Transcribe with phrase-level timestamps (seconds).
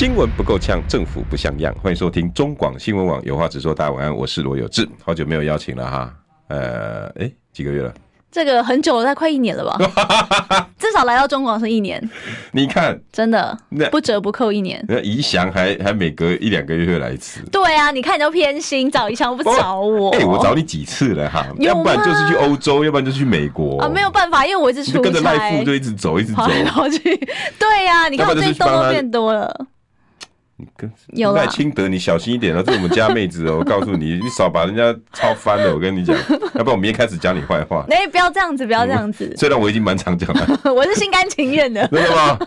[0.00, 1.74] 新闻不够呛，政府不像样。
[1.82, 3.74] 欢迎收听中广新闻网有话直说。
[3.74, 4.88] 大家晚安，我是罗有志。
[5.04, 6.14] 好久没有邀请了哈，
[6.48, 7.92] 呃，哎，几个月了？
[8.32, 9.76] 这个很久了，大概快一年了吧？
[10.80, 12.02] 至少来到中广是一年。
[12.52, 13.54] 你看，真的，
[13.90, 14.82] 不折不扣一年。
[14.88, 17.42] 那宜祥还还每隔一两个月会来一次。
[17.52, 20.12] 对啊，你看你都偏心，找宜祥不找我。
[20.12, 21.46] 哎、欸，我找你几次了哈？
[21.58, 23.78] 要不然就是去欧洲，要不然就去美国。
[23.82, 26.98] 啊，没有办法，因为我一直出差，跟着赖富就一直走，一直走，跑来跑去。
[27.58, 29.66] 对呀、啊，你看我最近痘痘变多了。
[31.08, 33.58] 有赖清德，你小心一点哦，这是我们家妹子哦。
[33.58, 35.72] 我告诉你，你少把人家操翻了。
[35.72, 36.16] 我跟你讲，
[36.54, 37.84] 要不然我明天开始讲你坏话。
[37.90, 39.32] 哎，不要这样子，不要这样子。
[39.38, 41.86] 虽然我已经蛮常讲了， 我是心甘情愿的。
[41.88, 42.38] 真的吗？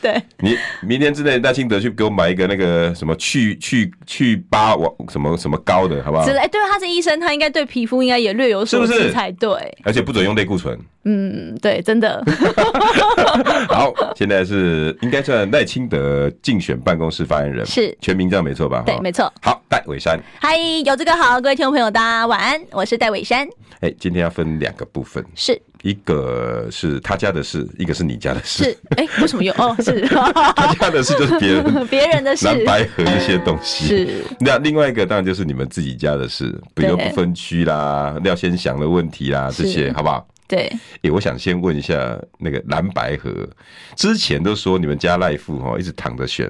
[0.00, 0.22] 对。
[0.38, 6.24] 你明天之内，赖清德去给我买一个那个什么去去去疤网什么什么膏的，好不好？
[6.24, 9.50] 哎，对，他是医生，他应该对皮肤应该也略有所知才对。
[9.84, 10.78] 而且不准用类固醇。
[11.04, 12.22] 嗯，对，真的。
[13.68, 18.82] 好，现在是应该算赖清德竞选办公室发言人，是全名这样没错吧？
[18.86, 19.32] 对，没错。
[19.42, 20.18] 好，戴伟山。
[20.40, 23.46] 嗨，有这个好，各位听众朋友，大家晚安，我是戴伟山。
[23.80, 28.64] 哎，今天要分两个部分，是一个是他家的事，一个是你家的事。
[28.64, 29.52] 是，哎，为什么有？
[29.58, 30.00] 哦，是
[30.56, 33.86] 他家的事就是别人 别人的事，蓝白和一些东西。
[33.86, 34.24] 是。
[34.40, 40.26] 那另外一个当然就是你们自己家的事，比如不分区啦、廖先祥的问题啦这些，好不好？
[40.54, 43.48] 对，哎，我想先问一下那个蓝白河，
[43.96, 46.48] 之前都说你们家赖富哈一直躺着选，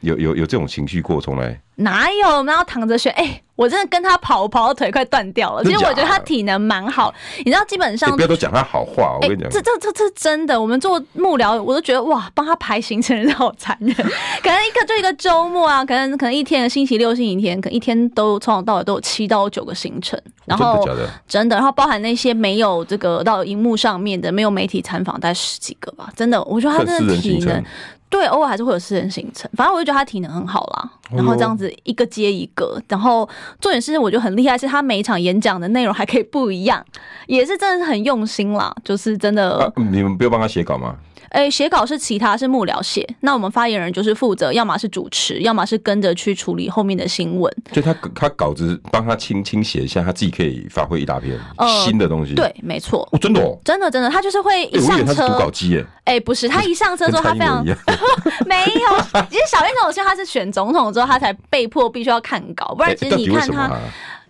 [0.00, 2.28] 有有有这种情绪过，从来哪有？
[2.36, 3.10] 我们要躺着选？
[3.14, 5.64] 哎、欸，我真的跟他跑，跑到腿快断掉了。
[5.64, 10.60] 其实我觉得他体能蛮好，你知道，基本上、欸、不要都讲他好话，我跟你讲、欸，这这这这真的。
[10.60, 13.92] 我们做幕僚，我都觉得哇，帮他排行程真的好残忍。
[14.42, 20.16] 可能一个就一个周末啊，可能可能一天星期六、星期天，可能一天都从早到晚都有七到九个行程。
[20.44, 26.08] 然后真的，真的，然后包含那些没有这个到荧幕上面的，没有媒体采访，大概十几个吧。
[26.16, 27.62] 真的，我觉得他真的体能，
[28.08, 29.50] 对，偶尔还是会有私人行程。
[29.54, 30.90] 反正我就觉得他体能很好啦。
[31.10, 33.28] 然后这样子一个接一个，然后
[33.60, 36.84] 重点是我觉得很厉害，是他每一场演讲的内容还可以不一样，
[37.26, 38.74] 也是真的是很用心啦。
[38.84, 40.96] 就是真的，你们不要帮他写稿吗？
[41.30, 47.52] 哎、欸，写稿是其他是幕僚写，那我们发言人就是负责，要么是主持，要么是跟着去处理后面的新闻。
[47.70, 51.38] 就他他稿子帮他轻轻写一下，他自己可以发挥一大片
[51.84, 52.34] 新的东西。
[52.34, 53.06] 呃、对，没错。
[53.12, 55.28] 哦，真的哦，真的真的，他就是会一上车。
[55.28, 55.84] 读稿机耶。
[56.04, 57.62] 哎、欸，不是，他一上车之后，他非常
[58.46, 59.22] 没有。
[59.28, 63.66] 其实小燕总是他是选总统之后，他才被迫必须要看稿，不然其实你看他。
[63.66, 63.80] 欸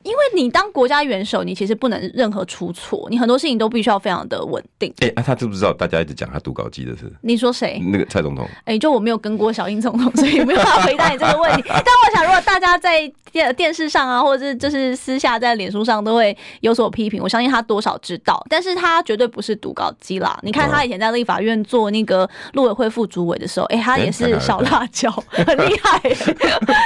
[0.09, 4.91] 因为你当国家元首，你其实不能任何出错，你很多事情都必须要非常的稳定。
[5.01, 7.13] 哎、欸，啊、他知不知道大家一直讲他读稿机的事？
[7.21, 7.79] 你说谁？
[7.93, 8.47] 那个蔡总统。
[8.61, 11.63] 哎、欸，就我没有跟过小英总统，所以没有办法回答你这个问题。
[11.69, 18.43] 但我想，如果大家在电电视上啊，或者是就是私下在脸书上都会有所批评，我相信他多少知道。
[18.49, 20.39] 但是他绝对不是读稿机啦。
[20.43, 26.35] 你看他以前在立法院做那个陆委会副主委的时候，哎、欸，他也是小辣椒，欸、很厉害、 欸。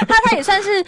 [0.09, 0.83] 他他也算是。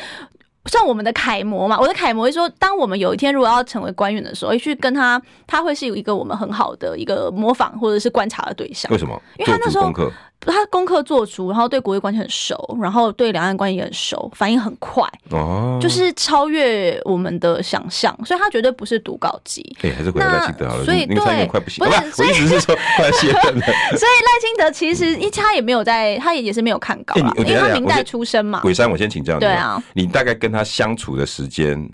[0.65, 1.79] 算我们的楷模嘛？
[1.79, 8.91] 我的楷模是说，当我们有一天如果要成为官员的时候，去跟他，他会是有一个我们很好的一个模仿或者是观察的对象。
[8.91, 9.21] 为什么？
[9.37, 9.91] 因为他那时候。
[10.41, 19.63] 他功课做足，然后对国际关系很熟，然后对两岸关系也很熟，反应很快，哦，就是超越我们的想象，所以他绝对不是读稿机。
[19.81, 20.85] 哎，还是回到赖清德好了。
[20.85, 23.65] 所以对，快不行，不是，我意思是说快卸任了。
[23.97, 28.59] 所以赖清德其实一他也没有在，他也也是没有看稿啦，因为他明代出身嘛。
[28.61, 31.89] 鬼山，我先请教你，对啊，你大概跟他相处的时间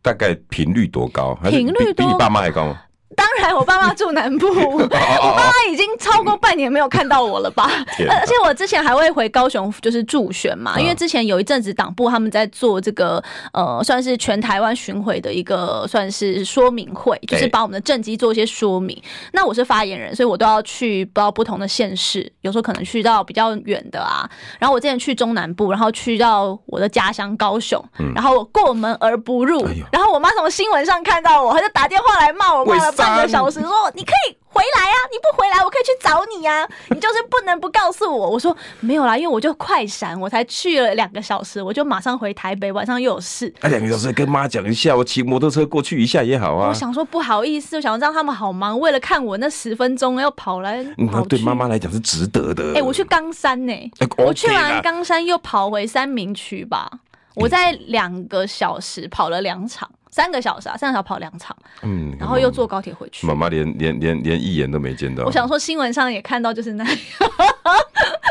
[0.00, 1.34] 大概频率多高？
[1.48, 2.80] 频率比你爸妈还高吗？
[3.16, 4.98] 当然，我爸妈住南部， 我爸
[5.36, 7.68] 妈已经超过半年没有看到我了吧？
[8.08, 10.78] 而且我之前还会回高雄，就是助选嘛。
[10.78, 13.22] 因为之前有一阵子党部他们在做这个
[13.52, 18.96] 呃，算是全台湾巡回的一个算是说明会，就是把我们的政绩做一些说明。
[19.32, 24.28] 那我是发言人，所以我都要去到不同的县市，有时候可能去到比较远的啊。
[24.58, 27.84] 然后我之前去中南部，然后去到我的家乡高雄，
[28.14, 32.99] 然后我过门而不入，然后我妈从新闻上看到我，她就打电话来骂我，骂了。
[33.00, 38.30] 半个小时说，你可以回来啊，你不回来我可以去找你啊， 你就是不能不告诉我。
[38.30, 43.52] 我说没有啦，因为我就快闪，我才去了两个小时，我就马上回台北，晚上又有事。
[43.60, 46.68] 啊，两个小时跟妈讲一下，我骑摩托车过去一下也好啊。
[46.68, 50.84] 我想说不好意思，我想让他们好忙，为了看我那十分钟要跑来。
[51.28, 52.70] 对妈妈来讲是值得的。
[52.70, 56.90] 哎、欸，我去冈山呢、欸，我去完冈山又跑回三明区吧，
[57.34, 59.88] 我在两个小时跑了两场。
[60.10, 63.26] 三个小时啊，三个小时跑两场，嗯，然后又坐高铁回去。
[63.26, 65.24] 妈妈连连连连一眼都没见到。
[65.24, 66.96] 我想说新闻上也看到就是那样。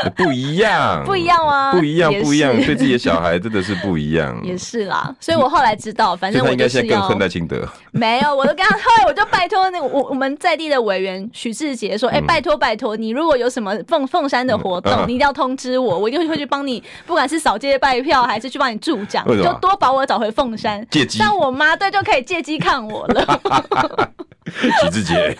[0.16, 1.72] 不一样，不一样吗？
[1.72, 4.38] 不一样，不一样，对自己的小孩真的是不一样。
[4.44, 6.50] 也是啦，所以我后来知道，反正我。
[6.50, 7.66] 应该更恨赖清德。
[7.92, 20.84] 没有，我都跟他，后来我就拜托那个我我们在地的委员许志杰说，哎、欸，拜托拜托，你如果有什么凤凤山的活动，你一定要通知我，我一定会去帮你，不管是扫街拜票还是去帮你助讲，就多把我找回凤山。
[20.90, 23.40] 借机，但我妈对就可以借机看我了。
[24.82, 25.36] 许志杰，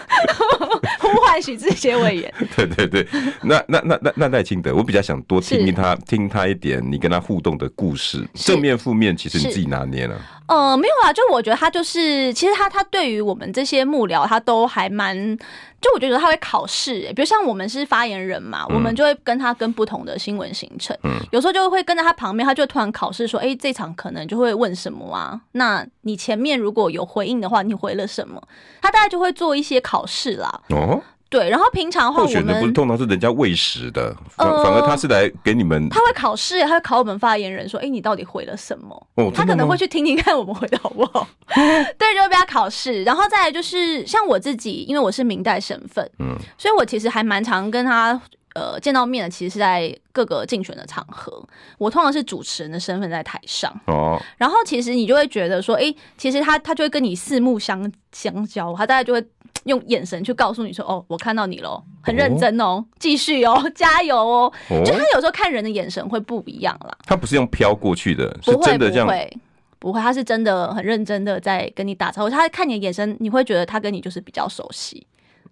[0.99, 2.35] 呼唤许志杰委员。
[2.57, 3.07] 对对对，
[3.43, 10.21] 那那那那那赖清德，我比较想多听听他听他一点，你跟他互动的故事，正面负面，其实你自己拿捏了。
[10.51, 15.39] 呃，没有啦，就我觉得他就是，其实他他对于我们这些幕僚，他都还蛮。
[15.81, 25.41] 就我觉得他会考试，欸，比如像我们是发言人嘛，嗯、我们就会跟他跟不同的新闻行程，嗯、有时候就会跟在他旁边，他就突然考试说，哎、欸，这场可能就会问什么啊？
[25.53, 28.43] 那你前面如果有回应的话，你回了什么？
[28.83, 30.61] 他大概就会做一些考试啦。
[30.69, 31.01] 哦。
[31.31, 35.89] 对，然后平常的话，我们的不是通常是人家喂食的，反反而他是来给你们。
[35.89, 41.29] 他会考试，他会考我们发言人说：“哎，你到底回了什么？”哦，他可能会去听听看我们回的好不好。
[41.97, 43.05] 对，就会被他考试。
[43.05, 48.21] 然后再来就是像我自己，因为我是明代身份，嗯，所以我其实还蛮常跟他
[48.55, 49.31] 呃见到面的。
[49.31, 51.41] 其实是在各个竞选的场合，
[51.79, 54.21] 我通常是主持人的身份在台上哦。
[54.37, 59.25] 然后其实你就会觉得说：“哎，其实他他就会跟你四目相相交，他大概就会。”
[59.65, 64.53] 用眼神去告诉你说：“哦，我看到你喽，很认真哦，继续哦， 加油哦。
[64.71, 66.97] 哦”就他有时候看人的眼神会不一样啦。
[67.05, 69.07] 他不是用飘过去的，是真的这样。
[69.07, 69.39] 不会，
[69.79, 72.31] 不会，他是真的很认真的在跟你打招呼。
[72.31, 75.07] 他看你的眼神，你会觉得他跟你就是比较熟悉。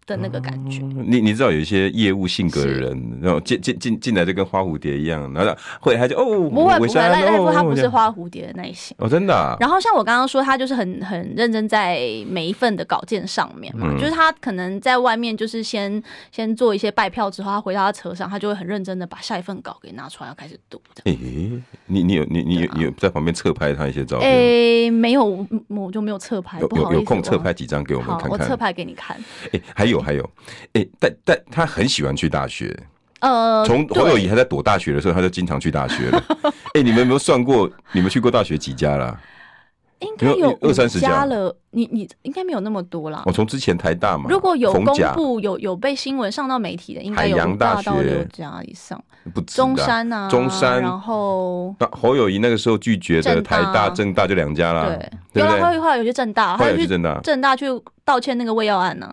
[0.08, 9.56] 的那个感觉，你你知道有一些业务性格的人，然后进进进进来就跟花蝴蝶一样，然后会他就哦，不会不会，赖赖夫他不是花蝴蝶的类型哦，真的。
[9.60, 16.02] 然后像我刚刚说，他就是很很认真在每一份的稿件上面嘛，就是他可能在外面就是先
[16.32, 20.81] 先做一些拜票之后，他回到他车上，他就会很认真的把下一份稿给拿出来要开始读。
[21.04, 21.16] 诶，
[21.87, 24.31] 你你有你你有你有在旁边侧拍他一些照片？
[24.31, 28.31] 诶，没有，我就没有侧拍，不好意思，有空侧拍几张给我们看看。
[28.31, 29.14] 我侧拍给你看。
[29.52, 29.98] 诶，还有。
[30.00, 30.23] 还有，
[30.73, 32.75] 哎、欸，但但他很喜欢去大学，
[33.21, 36.25] 呃，从侯友谊还在躲大学的时候，他就经常去大学了。
[36.43, 37.71] 哎、欸，你们有没有算过？
[37.93, 39.19] 你们去过大学几家啦？
[40.00, 41.53] 应该有二三十家了。
[41.71, 43.25] 你你应该没有那么多啦。
[43.27, 44.85] 我从之前台大嘛，如果有公
[45.15, 49.03] 布有有被新闻上到媒体的，应该有大到六家以上。
[49.35, 54.87] 不，中山啊，中山，然后侯友谊那个时候拒绝的台大、政大就两家啦。
[55.33, 57.67] 对，有了后来有些政大，还有去政大，政大去
[58.05, 59.12] 道歉那个胃药案呢。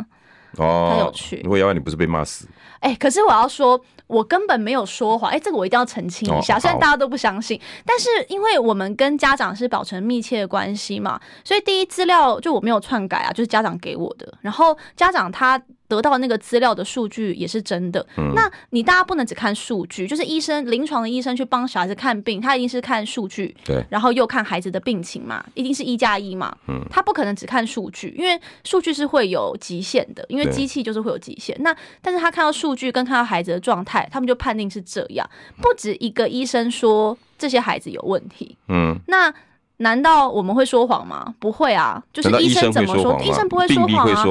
[0.57, 1.41] 哦，很有趣。
[1.43, 2.47] 如果要你不是被骂死？
[2.79, 5.31] 哎、欸，可是我要说，我根本没有说谎。
[5.31, 14.31] 哎、欸，这个我一定要澄清一下，哦、虽然大家都不相信，但是因为我们跟家长是保持密切的关系嘛，所以第一资料就我没有篡改啊，就是家长给我的。
[14.41, 15.61] 然后家长他。
[15.87, 18.05] 得到那个资料的数据也是真的。
[18.17, 26.55] 嗯、那你大家不能只看数据，就是医生临床的医生去帮小孩子看病，他一定是看数据，对，然后又看孩子的病情嘛，一定是一加一嘛。
[26.67, 31.55] 嗯，他不可能只看数据，因为数据是会有极限的，因为机器就是会有极限。
[31.59, 35.29] 那但是他看到数据跟看到孩子的状态，他们就判定是这样。
[35.61, 38.57] 不止一个医生说这些孩子有问题。
[38.67, 39.33] 嗯，那。
[39.77, 41.33] 难道我们会说谎吗？
[41.39, 43.85] 不会啊，就是医生怎么说，医生不会说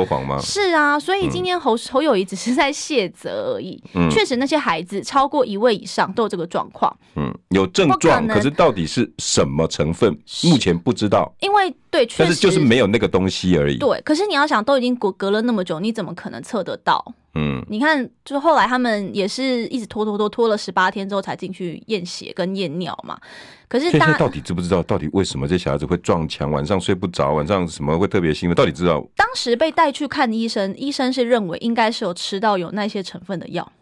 [0.06, 0.38] 谎啊。
[0.40, 3.82] 是啊，所以今天侯侯友谊只是在卸责而已。
[3.94, 6.94] 嗯，确实那些孩子超过一位以上都有这个状况。
[7.16, 11.32] 嗯，有症状，可是到底是什么成分，目前不知道。
[11.40, 13.76] 因为对，确实，但是就是没有那个东西而已。
[13.78, 17.14] 对，可是你要想，都已经隔隔了那么久，你怎么可能测得到？
[17.36, 23.18] 嗯，你看，就后来他们也是一直拖拖拖拖了十八天之后才进去验血跟验尿嘛。
[23.66, 28.54] 可是大家到底知不知道，到底为什么这小孩子会撞墙，晚上睡不着，晚上什么会特别兴奋？
[28.54, 29.04] 到底知道？
[29.16, 33.72] 当时被带去看医生，医生是认为应该是有吃到有那些成分的药。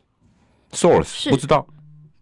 [0.73, 1.67] Source 是不知道，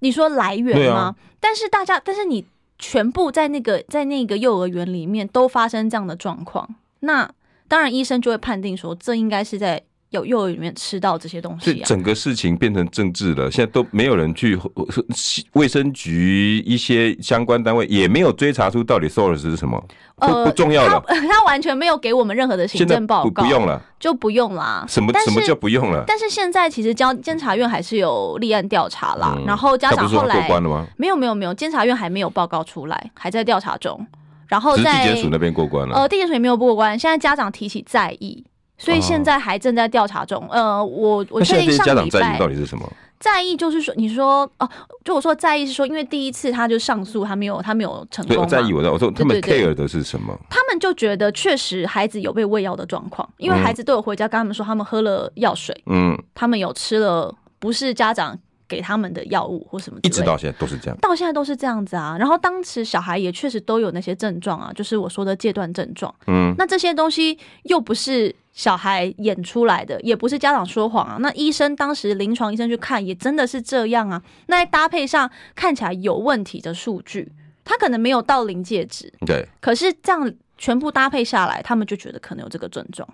[0.01, 0.97] 你说来源吗？
[0.97, 2.45] 啊、但是大家，但是你
[2.81, 6.69] 全部在那个在那个幼儿园里面都发生这样的状况，
[6.99, 7.31] 那
[7.69, 9.81] 当然医生就会判定说，这应该是在。
[10.11, 13.49] 有幼儿里面吃到这些东西，啊，整个事情变成政治了。
[13.51, 14.59] 现在都没有人去
[15.55, 19.81] 卫生局一些相关单位也没有追查出到底 source 是什么，
[20.17, 21.01] 呃，不重要了。
[21.07, 24.85] 他， 他完全没有给我们任何的行政报告，不，不用了，就不用啦。
[24.89, 26.03] 什么什么叫不用了？
[26.09, 29.35] 但是现在其实监监察院还是有立案调查啦。
[29.37, 34.05] 嗯、然后家长后来过关了吗没有没有没有，监察院还没有报告出来，还在调查中。
[34.49, 35.95] 然后在地检署那边过关了。
[35.95, 36.99] 呃，地检署也没有过关。
[36.99, 38.45] 现在家长提起在意。
[38.81, 40.45] 所以现在还正在调查中。
[40.51, 42.91] 呃，我我确定上礼拜家长在意到底是什么？
[43.21, 44.67] 在意就是说，你说哦，
[45.05, 48.35] 就我说在意是说，因为第一次他就上诉，他没有他没有成功。
[48.35, 50.35] 对，在意我的，我说他们 care 的是什么？
[50.49, 58.39] 他们就觉得确实孩子有被喂药的状况，因为孩子都有回家跟他们说，他们喝了药水，嗯，他们有吃了不是家长
[58.71, 62.17] 给他们的药物或什么，一直到现在都是这样，到现在都是这样子啊。
[62.17, 68.35] 然后当时小孩也确实都有那些症状啊，就是我说的戒断症状，嗯，那这些东西又不是。
[68.53, 74.21] 小孩演出来的也不是家长说谎啊，那医生当时临床医生去看也真的是这样啊。
[74.49, 77.31] 那搭配上看起来有问题的数据，
[77.65, 79.47] 他可能没有到临界值，对。
[79.61, 83.09] 可是这样全部搭配下来，他们就觉得可能有这个症状。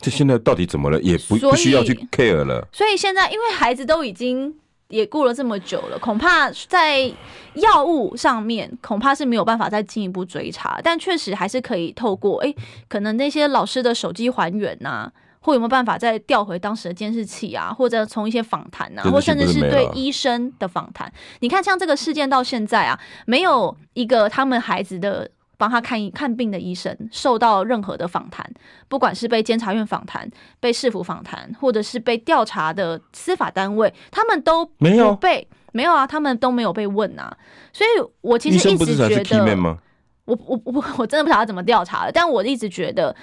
[0.00, 1.00] 这现在到底怎么了？
[1.00, 2.66] 也不不需要去 care 了。
[2.72, 4.52] 所以现在因为孩子都已经。
[4.88, 7.10] 也过了这么久了，恐怕在
[7.54, 12.56] 药物上面恐怕是没有办法再进一步追查，但确实还是可以透过哎、欸，
[12.88, 21.12] 可能那些老师的手机还原呐、啊，或有没有办法再调回当时的监视器啊，或者从一些访谈呐，或甚至是对医生的访谈。
[21.40, 25.30] 你看，像这个事件到现在啊，没有一个他们孩子的。
[25.56, 28.48] 帮他看看病的医生受到任何的访谈，
[28.88, 30.28] 不管是被监察院访谈、
[30.60, 37.36] 被市府访谈，或者是被调查的司法单位，他们都没有被没有啊，他们都没有被问啊。
[37.72, 39.78] 所以我其实一直觉得，
[40.24, 43.14] 我我我我真的不晓得怎么调查的，但我一直觉得，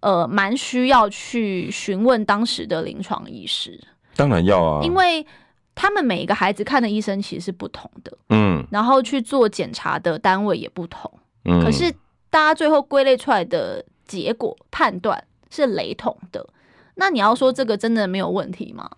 [0.00, 3.80] 呃，蛮需要去询问当时的临床医师。
[4.16, 5.26] 当然要啊，因为
[5.74, 11.10] 他们每一个孩子看的医生其实是不同的，嗯，然后去做检查的单位也不同。
[11.44, 11.92] 可是
[12.30, 16.46] 大家最后归类出来的结果判断是雷同的，
[16.94, 18.88] 那你要说这个真的没有问题吗？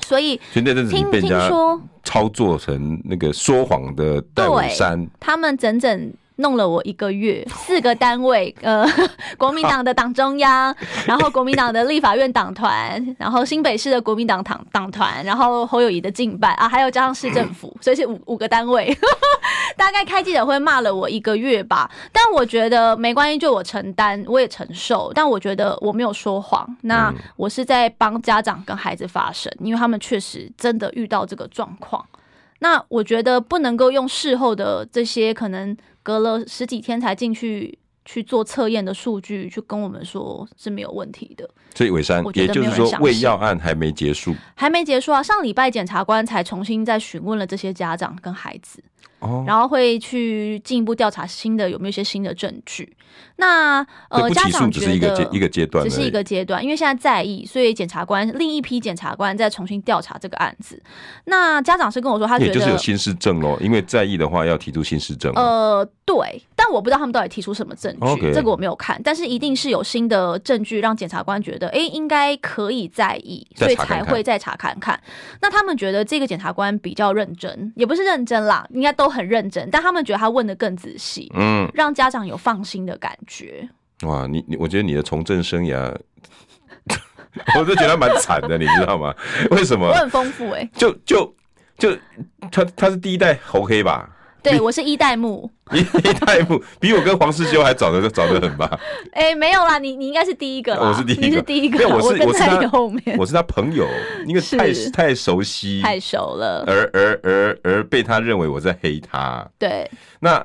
[0.00, 6.12] 所以听听说操作成那个说谎的戴伟山，他们整整。
[6.40, 8.84] 弄了我一个月，四个单位，呃，
[9.38, 10.74] 国民党的党中央，
[11.06, 18.96] 然后国民党的立法院党团，然后新北市的国民党党党团，然后侯友谊的竞办啊，还有加上市政府， 所以是五五个单位，
[19.76, 21.90] 大概开记者会骂了我一个月吧。
[22.12, 25.12] 但我觉得没关系，就我承担，我也承受。
[25.14, 32.04] 但我觉得我没有说谎，那我是在帮家长跟孩子发声，因为他们确实真的遇到这个状况。
[32.60, 35.76] 那我觉得不能够用事后的这些可能。
[36.10, 41.48] 隔了十几天才进去去做测验的数据，去跟我们说是没有问题的。
[41.72, 45.22] 所以伟山，也就是说，喂药案还没结束，还没结束啊！
[45.22, 48.82] 上礼拜检察官才重新再询问了这些家长跟孩子。
[49.46, 52.96] 然后会去进一步调查新的有没有一些新的证据。
[53.36, 60.80] 那呃，家长只是一个一个阶段，只是一个阶段，因为现在在意，所以检察官另一批检察官在重新调查这个案子。
[61.24, 65.32] 那家长是跟我说，他觉得就是有新事证咯，因为在意的话要提出新事证。
[65.34, 68.98] 呃，对，但我不知道他们到底提出什么证据.这个我没有看。
[69.04, 74.98] 但是一定是有新的证据让检察官觉得，哎，应该可以在意，所以才会再查看看。
[75.42, 79.10] 那他们觉得这个检察官比较认真，也不是认真啦，应该都。
[79.10, 83.68] 很认真，但他们觉得他问的更仔细，嗯，让家长有放心的感觉。
[84.02, 85.92] 哇，你你，我觉得你的从政生涯，
[87.58, 89.12] 我都觉得蛮惨的，你知道吗？
[89.50, 89.88] 为什么？
[89.88, 91.34] 我很丰富哎、欸，就就
[91.76, 91.92] 就
[92.52, 94.08] 他他是第一代猴黑吧？
[94.42, 98.78] 对，我是一代目，一 一代目比我跟黄世修还早的早得很吧？
[99.12, 103.86] 哎、欸，没有啦，你你应该是第一个，我是第一个，你是第一个，我是我在你后面，我是他朋友，
[104.26, 109.46] 因为太太熟悉，太熟了，而而而而被他认为我在黑他。
[109.58, 109.88] 对，
[110.20, 110.44] 那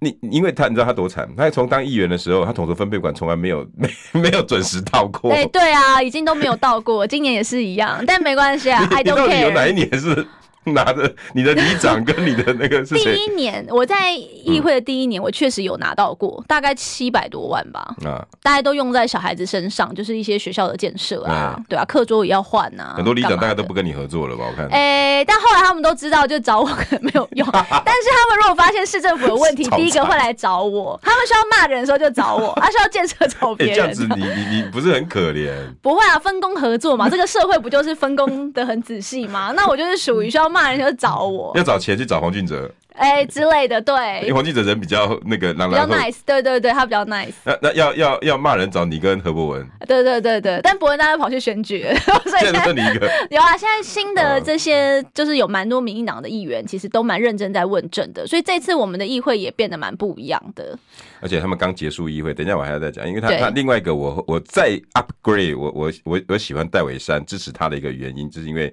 [0.00, 1.28] 你因为他你知道他多惨？
[1.36, 5.32] 他从当议员的时候，他统筹分配管从来没有 没没有准时到过。
[5.32, 8.86] 哎，对啊，已经都没有到过，今年也是一样，但没关系啊。
[8.98, 10.26] 你到底有哪一年是？
[10.74, 13.14] 拿着你的里长跟你的那个是谁？
[13.14, 17.94] 第一年我在议会的第一年，我确实有拿到过，大概七百多万吧。
[18.04, 22.94] 啊，大家都用在小孩子身上，就是一些学校的建设啊，对啊，课桌也要换呐。
[22.96, 24.44] 很多里长大概都不跟你合作了吧？
[24.50, 24.66] 我看。
[24.68, 27.48] 哎，但后来他们都知道，就找我可能没有用。
[27.52, 30.98] 但是他们如果发现市政府有问题，第一个会来找我。
[31.02, 33.76] 他们需要骂人的时候就找我，他需要建设找别人。
[33.76, 35.50] 这样子你你你不是很可怜？
[35.80, 39.52] 不会啊，分工合作嘛，这个社会不就是分工的很仔细吗？
[39.56, 40.57] 那我就是属于需要骂。
[40.58, 47.32] 骂人就找我， 要找钱去找黄俊哲，哎、欸、之类的，对，因为黄俊哲人比较那个，比较 nice，对对对，他比较 nice。
[47.44, 51.84] 那那要要要骂人找你跟何博文，对对对对，但博文大家跑去选举，
[52.26, 53.08] 所以现在你一个。
[53.30, 53.56] 有啊。
[53.56, 60.78] 现在新的这些就是有蛮多民进党的议员，其实都蛮认真在问政的，所以这次我们的议会也变得蛮不一样的。
[61.20, 68.72] 而且他们刚结束议会，等一下我还要再讲，因为他他另外一个我我再 upgrade，我我我我喜欢戴伟山支持他的一个原因，就是因为。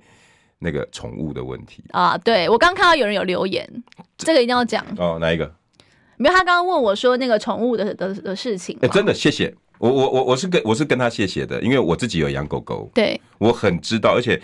[0.59, 3.67] 那个宠物的问题啊，对，我刚看到有人有留言，
[4.17, 5.17] 这个一定要讲哦。
[5.19, 5.53] 哪一个？
[6.17, 8.77] 没有，他刚刚问我说那个宠物的的的事情。
[8.81, 14.41] 哎，真的谢谢我我我我是跟我是跟他谢谢的，因为我自己有养狗狗，对，我很知道，而且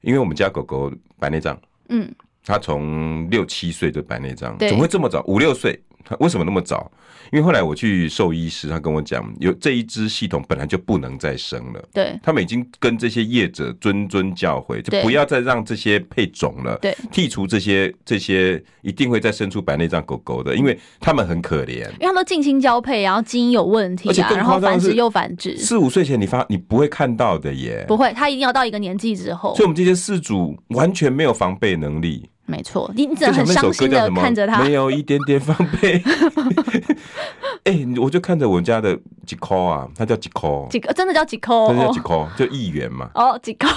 [0.00, 2.12] 因为我们家狗狗白内障，嗯，
[2.44, 5.22] 它从六七岁就白内障，怎么会这么早？
[5.26, 5.80] 五六岁。
[6.04, 6.90] 他为什么那么早？
[7.30, 11.82] 因为后来我去兽医师，他跟我讲，有这一支系统本来就不能再生了。
[11.92, 16.76] 对，他们已经跟这些业者谆谆教诲，就不要再让这些配种了。
[16.82, 25.56] 对，剔除这些这些一定会再生出白内障狗狗的，因为他们很可怜，因为他们近亲交配，然后基因有问题，啊，而且然后繁殖又繁殖。
[25.56, 29.54] 四五岁前你发你不会看到的耶，不会，他一定要到一个年纪之后。
[29.54, 32.28] 所以我们这些饲主完全没有防备能力。
[32.44, 36.02] 没错，你你只能很伤心的看着他，没有一点点防备。
[37.64, 43.08] 哎、欸，我就看着我们家的几扣啊，它叫吉扣，吉真的叫几扣，真的叫吉扣，就议员嘛。
[43.14, 43.68] 哦，几扣，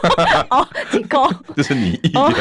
[0.48, 2.34] 哦，几扣，就是你议员。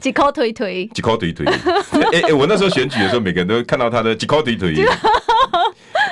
[0.00, 1.46] 吉扣推推，吉扣推推。
[2.12, 4.74] 哎哎，我那时候选举的时候，每个人都看到他的几扣推推。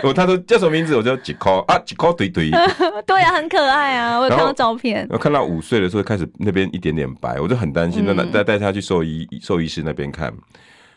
[0.09, 0.97] 我他说叫什么名字？
[0.97, 2.51] 我叫吉扣啊，吉扣对对。
[3.07, 5.07] 对啊，很可爱啊，我有看到照片。
[5.11, 10.33] 我看到五岁的时候开始那边一点点白，我就很担心，那带带他去兽医兽医师那边看。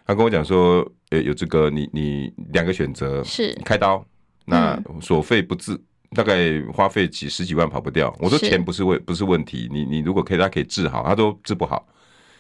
[0.08, 4.06] 他跟我讲说，呃，有这个你你两个选择是开刀，
[4.46, 5.76] 那所费不治，
[6.16, 8.16] 大概花费几十几万跑不掉。
[8.20, 11.88] 我说钱不是问不是问题，你你如果可以他可以治好，他都治不好，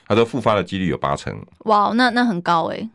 [0.07, 1.35] 他说复发的几率有八成。
[1.65, 2.87] 哇，那那很高哎。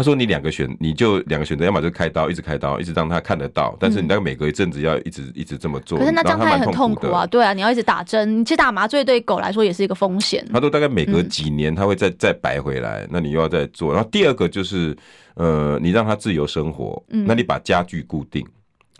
[0.00, 3.76] 他说：“你两个选，你就两个选择，要么就开刀，一直开刀，一直让他看得到。
[3.78, 5.98] 但是你大概每隔一阵子要一直一直这么做。
[5.98, 10.42] 可是那这样他也很痛苦啊，对啊，你要一直打针，其实打麻醉对狗来说也是一个风险。
[10.50, 13.92] 他说大概每隔几年他会再再白回来，那你又要再做。
[13.92, 14.96] 然后第二个就是，
[15.34, 18.42] 呃，你让他自由生活，那你把家具固定，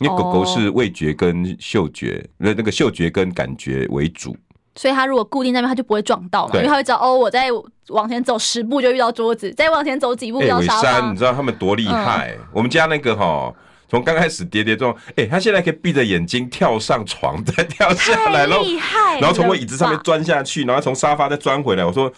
[0.00, 4.36] 因为狗狗是味觉跟嗅觉，那那个嗅觉跟感觉为主。”
[4.80, 7.48] 所以他如果固定那边，他就不会撞到嘛，因为他会知道哦，我在
[7.88, 10.80] 往前走十步就遇到桌子，再往前走几步遇到沙发。
[10.80, 12.34] 伟山，你知道他们多厉害？
[12.38, 13.52] 嗯、我们家那个哈，
[13.90, 21.84] 从刚开始跌跌撞，哎、欸，他现在可以闭着眼睛跳上床，再跳下来，厉害，然后从我椅子上面钻下去，然后从沙发再钻回来。
[21.84, 22.10] 我说。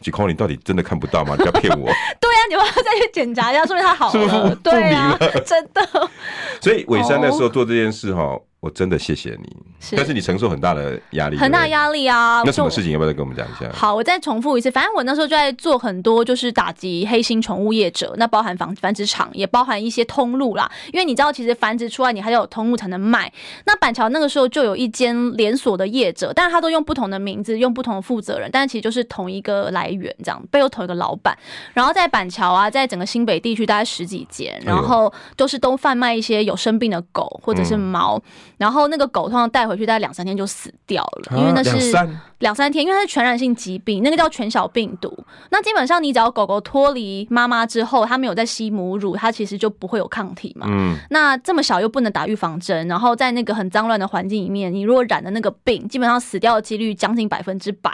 [0.00, 1.34] 吉空，你到底真的看不到吗？
[1.38, 1.86] 你不要骗我。
[2.20, 4.12] 对呀、啊，你要再去检查一下，说明他好了。
[4.12, 5.16] 是不是不对啊，
[5.46, 5.88] 真的。
[6.60, 8.38] 所以伟山那时候做这件事哈。
[8.64, 12.40] 我真的谢谢你，是但是你承受很大的压力，很大压力啊！
[12.46, 13.70] 那什么事情要不要再跟我们讲一下？
[13.74, 20.70] 好，我再重复一次，反正我那时候就在做很多，就是打击黑心宠物业者，那包含繁繁殖场，也包含一些通路啦。
[20.94, 23.30] 因为你知道，其实繁殖出来，你还要有通路才能卖。
[23.66, 31.36] 那板桥那个时候就有一间连锁的业者，但是他都用不同的名字，用不同的负责人，但是其实就是同一个来源，这样背后同一个老板。
[31.74, 39.24] 然后在板桥啊，在整个新北地区大概十几间，然后都是都贩卖一些有生病的狗或者是猫，嗯、然后那个狗。
[39.34, 41.92] 通常带回去大概两三天就死掉了，因为那是
[42.38, 45.12] 两三天，因为它是传染性疾病，那个叫犬小病毒。
[45.50, 50.66] 那基本上你只要狗狗脱离妈妈之后，它没有在吸母乳，它其实就不会有抗体嘛。
[50.68, 50.96] 嗯。
[51.10, 57.90] 那这么小又不能打预防针，然后在那个很脏乱的环境里面，你如果染了那个病，基本上死掉的几率将近百分之百。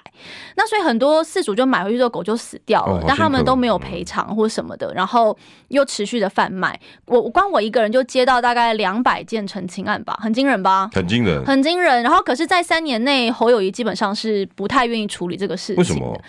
[0.56, 5.36] 那所以很多饲主就买回去之后狗就死掉了，但他们都没有赔偿或什么的，然后
[5.68, 6.78] 又持续的贩卖。
[7.06, 10.90] 我我光我一个人就接到大概两百件陈情案吧，很惊人吧？
[10.92, 11.44] 很惊人。
[11.44, 15.76] 很惊人，然后可是，在三年内，侯友谊基本上是不太愿意处理这个事情。
[15.76, 16.20] 为什么？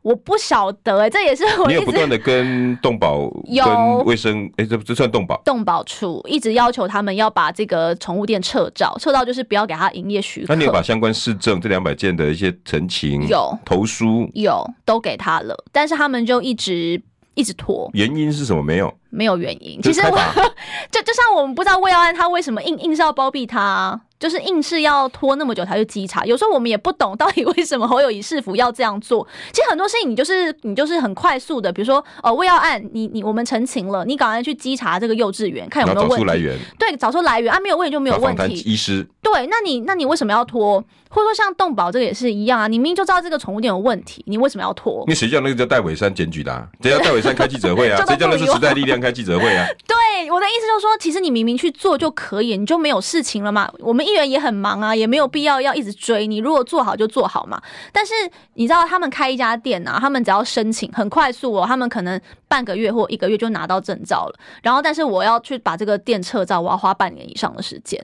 [0.00, 5.36] 我不晓得哎、欸，这也是我你有不断的跟动保、 跟卫生，哎、欸，这这算动保？
[5.44, 10.46] 动保处一直要求他们要把这个宠物店撤照，撤照就是不要给他营业许可。
[10.50, 17.02] 那你有把相关市政这两百件的一些陈情、有投书、有都给他了，但是他们就一直
[17.34, 17.90] 一直拖。
[17.92, 18.62] 原因是什么？
[18.62, 18.94] 没有。
[19.10, 20.10] 没有原因，其实我
[20.92, 26.24] 就就像我们不知道魏耀安他为什么硬硬是要包庇他，啊，就是硬是要拖那么久才去稽查。
[26.24, 29.26] 有时候我们也不懂到底 为什么侯友谊市府要这样做。
[29.52, 36.16] 其实很多事情你就是你就是很快速的，比如说呃魏要案，你你我们陈情了，你赶快去稽查这个幼稚园，看有没有问题。
[36.16, 36.58] 找出来源。
[36.78, 38.54] 对，找出来源啊，没有问题就没有问题。
[38.64, 39.06] 医师。
[39.22, 40.82] 对，那你那你为什么要拖？
[41.10, 45.04] 或者说像动保这个也是一样啊，你明明就知道这个宠物店有问题，你为什么要拖？
[45.06, 46.68] 那谁叫那个叫戴伟山检举的，啊？
[46.82, 47.96] 谁叫戴伟山开记者会啊？
[48.06, 49.00] 谁叫那是时代力量？
[49.00, 49.66] 开记者会啊！
[49.88, 53.70] 对，我的意思就是说，其实你明明去做就可以，你就没有事情了嘛。
[53.78, 56.38] 我们议员也很忙啊，也没有必要要一直追你。
[56.38, 57.60] 如果做好就做好嘛。
[57.92, 58.12] 但是
[58.54, 64.38] 你知道，他们开一家店啊，他们只要申请很快速哦，他们可能半个月或一个月就拿到证照了。
[64.62, 68.00] 然后，但是我要去把这个店撤照，我要花半年以上的时间。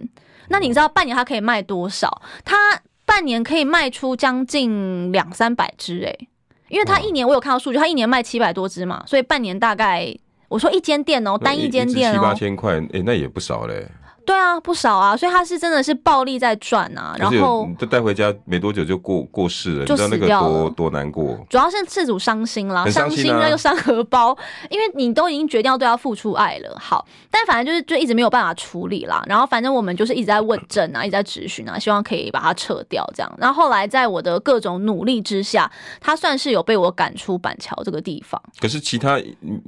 [0.48, 2.22] 那你知道半年他可以卖多少？
[2.44, 2.56] 他
[3.04, 6.28] 半年可以卖出将近两三百只诶，
[6.68, 10.14] 因为他一年我有看到数据，他一年卖七百多只嘛，所以半年大概。
[10.46, 13.88] 我说一间店哦，单一间店哦，七八千块，哎、欸，那也不少嘞。
[14.26, 17.14] 对啊，不少啊，所以他是真的是暴力在赚啊。
[17.18, 21.38] 然后就带回家没多久就过过世了，就死掉了，你知道那个多多难过。
[21.48, 24.36] 主要是事主伤心啦，伤心啊，了又伤荷包，
[24.70, 26.76] 因为你都已经决定要对他付出爱了。
[26.78, 29.22] 好，但反正就是就一直没有办法处理啦。
[29.26, 33.32] 然后反正我们就是一直在问证啊，一直在质询啊，希望可以把他撤掉这样。
[33.38, 38.40] 然后后来在我的各种努力之下，他算是有被我赶出板桥这个地方。
[38.60, 39.20] 可是其他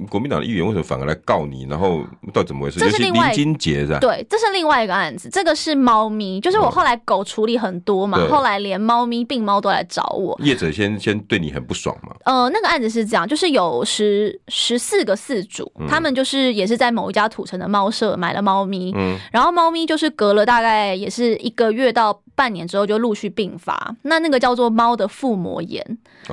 [0.09, 1.65] 国民党的议员为什么反而来告你？
[1.69, 2.79] 然后到底怎么回事？
[2.79, 3.99] 这是另外林金杰是吧？
[3.99, 5.29] 对，这是另外一个案子。
[5.31, 10.37] 这个是猫咪，就是我后来狗处理很多嘛，后来连猫咪病猫都来找我。
[10.43, 12.15] 业者先先对你很不爽嘛？
[12.25, 23.95] 呃，那个案子是这样，就是有十十四个饲主，他们就是也是在某一家土城的猫舍买了猫咪，嗯，然后猫咪就是隔了大概也是一个月到半年之后就陆续病发。
[24.03, 25.83] 那那个叫做猫的腹膜炎，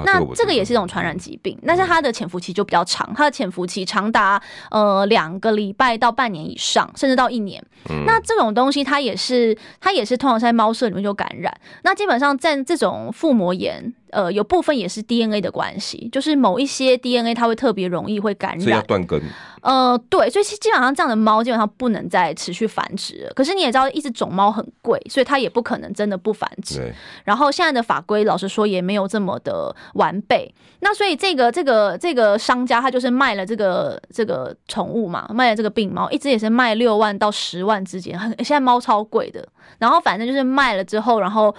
[0.05, 4.41] 那这个也是一种传染疾病，但是它的潜伏期就比较长，它的潜伏期长达
[4.71, 7.65] 呃两个礼拜到半年以上，甚至到一年。
[8.07, 11.53] 那这种东西它也是它也是通常在猫舍里面就感染。
[11.83, 19.21] 那基本上在这种腹膜炎，呃，有部分也是 DNA 的关系，就是某一些 DNA 它会特别容易会感染，所以要断根。
[19.61, 23.33] 呃，对，所以基本上这样的猫基本上不能再持续繁殖了。
[23.35, 26.81] 可是你也知道，一只种猫很贵，所以它也不可能真的不繁殖。
[26.81, 26.93] 对。
[27.25, 30.55] 然后现在的法规，老实说也没有这么的完备。
[30.81, 38.19] 那所以这个这个这个商家他就是卖了这个这个宠物嘛，卖了这个病猫，一只也是卖六万到十万之间。
[38.19, 39.49] 很现在猫超贵的。
[39.79, 41.55] 然后反正就是卖了之后，然后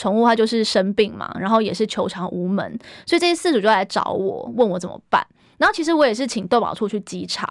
[0.00, 5.26] 宠物它就是生病嘛，然后也是求偿无门，所以这些饲主就来找我，问我怎么办。
[5.58, 7.46] 然后其实我也是请动保处去稽查，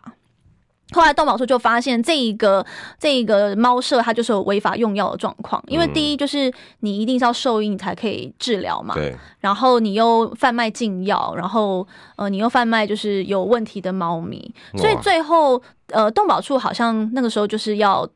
[0.94, 2.66] 后来动保处就发现这一个
[2.98, 9.16] 这一个猫舍它就是有违法用药的状况，因为第一就是你一定是要兽医你才可以治疗嘛，对。
[9.40, 18.10] 然后你又贩卖禁药，然后呃你又贩卖就是有问题的猫咪，所以最后呃动保处好像那个时候就是要。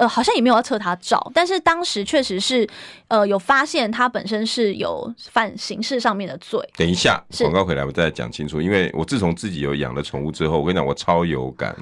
[0.00, 2.66] 呃，好像也没有要撤他照，但是当时确实是，
[3.08, 6.58] 呃，有发现他本身是有犯刑事上面的罪。
[6.74, 11.76] 等一下，广告回来我再讲清楚，因为我自从自己有养了宠物之后，我跟你讲，我超有感。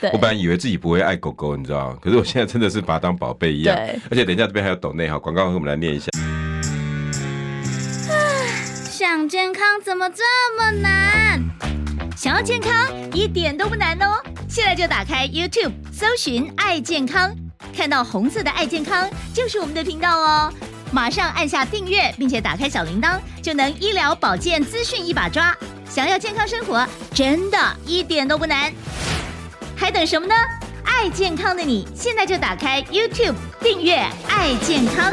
[0.00, 0.08] 对。
[0.12, 3.76] 我本来以为自己不会爱狗狗，你知道，可是我现在真的是把它当宝贝一样。
[4.08, 6.06] 而且等一下这边还有抖内哈，广告我们来念一下。
[8.88, 10.22] 想健康怎么这
[10.56, 11.42] 么难？
[12.16, 12.72] 想要健康
[13.12, 17.34] 一点都不难哦，现在就打开 YouTube 搜寻“爱健康”。
[17.76, 20.52] 看到红色的爱健康就是我们的频道哦，
[20.92, 25.56] 马上按下订阅，并且打开小铃铛，就能医疗保健资讯一把抓。
[25.88, 28.72] 想要健康生活，真的一点都不难，
[29.76, 30.34] 还等什么呢？
[30.84, 33.96] 爱健康的你，现在就打开 YouTube 订阅
[34.28, 35.12] 爱健康。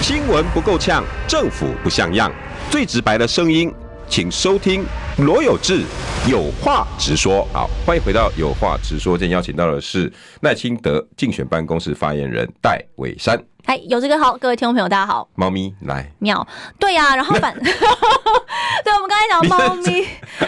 [0.00, 2.32] 新闻不够呛，政府不像样，
[2.70, 3.72] 最直白的声音，
[4.12, 4.84] 请收听
[5.20, 5.84] 罗有志
[6.30, 7.48] 有话直说。
[7.50, 9.16] 好，欢迎回到有话直说。
[9.16, 13.42] 今天邀请到的是赖清德竞选办公室发言人戴伟山。
[13.64, 15.26] 嗨，有这个好，各位听众朋友，大家好。
[15.34, 16.46] 猫咪来喵，
[16.78, 20.06] 对呀、啊，然后反， 对，我们刚才讲猫咪，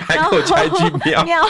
[0.09, 1.43] 然后猜句 喵喵，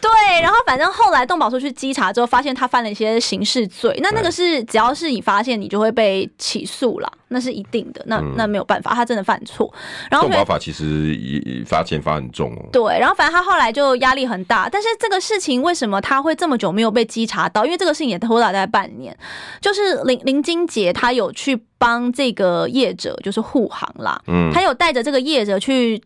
[0.00, 9.72] 对，然后反正后来动保处去稽查之后，发现他犯了一些刑事罪，那那个是只要是你发现，你就会被起诉了，那是一定的，那那没有办法，他真的犯错。
[10.10, 12.68] 然后法其实也罚钱罚很重哦。
[12.70, 17.64] 对，然后反正他后来就压力很大，但是这个事情为什么他会这么久没有被稽查到？
[17.64, 19.16] 因为这个事情也拖了大概半年，
[19.60, 20.66] 就是林林金。
[20.66, 26.02] 杰，他有去帮这个业者，就是护航啦，嗯，他有带着这个业者去。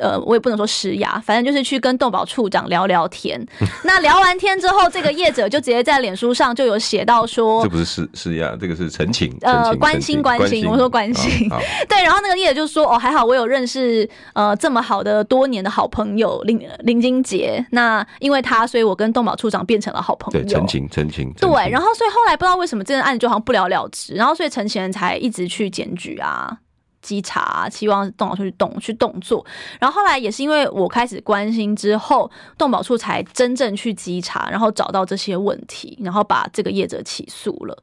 [0.00, 3.44] 呃，我也不能说施压，反正就是去跟动保处长聊聊天。
[3.82, 11.48] 那聊完天之后，这个业者就直接在脸书上就有写到说，这不是施施压，这个是陈情，呃，关心关心，我说关心。
[11.90, 20.40] 对，然后那个业者就说，哦，还好我有认识呃这么好的多年的好朋友林林金杰，那因为他，所以我跟动保处长变成了好朋友。
[20.40, 21.32] 对，陈情陈情。
[21.40, 26.58] 对，然后所以后来不知道为什么这个案子就好像不了了之，然后所以陈情人才一直去检举啊。
[27.02, 29.42] 稽查，希望动保处去动去动作，
[29.80, 37.82] 然后后来也是因为我开始关心之后，动保处才真正去稽查，然后找到这些问题，然后把这个业者起诉了。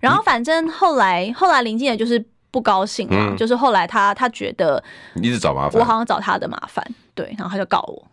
[0.00, 4.82] 然后反正后来后来林静也就是不高兴嘛，嗯、就是后来他他觉得
[5.14, 8.04] 你一直找麻烦，我好像找他的麻烦，对，然后他就告我，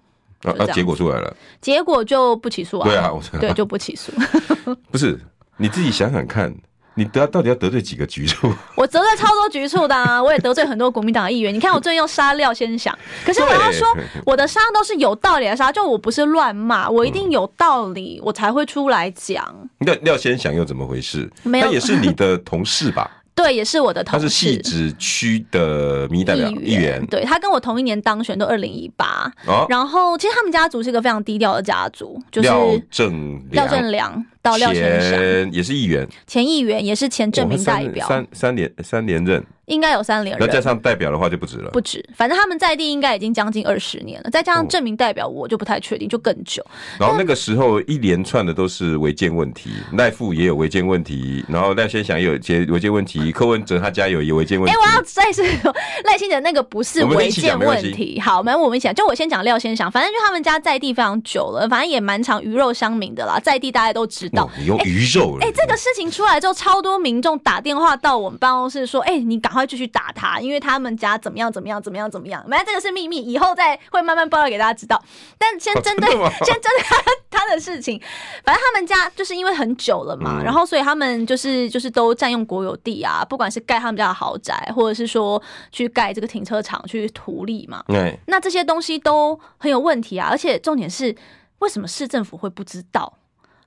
[0.43, 4.11] 那，啊结果出来了，结果就不起诉啊，对啊，我对就不起诉，
[4.91, 5.19] 不是
[5.57, 6.55] 你自己想想看。
[6.95, 8.53] 你得到底要得罪几个局处？
[8.75, 10.21] 我得罪超多局处的啊！
[10.21, 11.53] 我也得罪很多国民党的议员。
[11.53, 13.88] 你看我最近用杀廖先想，可是我要说
[14.25, 19.43] 我的杀都是有道理的杀，就我不是乱骂，我一定有道理，我才会出来讲。
[19.79, 21.29] 那廖先想又怎么回事？
[21.43, 23.10] 没有，他也是你的同事吧？
[23.36, 24.25] 对，也是我的同事。
[24.25, 29.32] 他是汐止区的民意代表议员，对，他跟我同一年当选，都二零一八。
[29.67, 39.43] 然后其实他们家族是一个非常低调的家族，就是廖正廖正良到廖先生也是议员，前议员也是前正民代表，三三连三连任。
[39.67, 42.03] 应该有三连任，那加上代表的话就不止了，不止。
[42.17, 46.62] 反正他们在地应该已经将近二十年了，再加上正民代表，我就不太确定，就更久。
[46.99, 54.75] 然后那个时候一连串的都是违建问题，赖富也有违建问题，然后赖先祥也有些违建问题，柯文哲他家有违建问题。
[54.75, 58.19] 哎，我要再次说，赖先生那个不是违建问题。
[58.19, 64.49] 好，没有我们一起讲，就我先讲廖先祥，反正就他们家在地非常久了，反正也蛮常鱼肉乡民的啦，在地大家都知道。
[64.57, 65.37] 你用鱼肉？
[65.41, 70.39] 哎，这个事情出来之后，超多民众打电话到我们办公室说，哎，你赶快继续打他。
[70.39, 75.01] 因为他们家怎么样怎么样怎么样怎么样，反正这个是秘密，以后再会慢慢爆料给大家知道。
[75.37, 76.95] 但先针对先针对他
[77.29, 78.01] 他的事情，
[78.43, 85.41] 反正他们家就是因为很久了嘛，然后所以他们就是就是都占用国有地啊，不管是盖他们家的豪宅，或者是说
[85.71, 87.83] 去盖这个停车场去图利嘛。
[87.87, 91.15] 对，那这些东西都很有问题啊，而且重点是
[91.59, 93.13] 为什么市政府会不知道？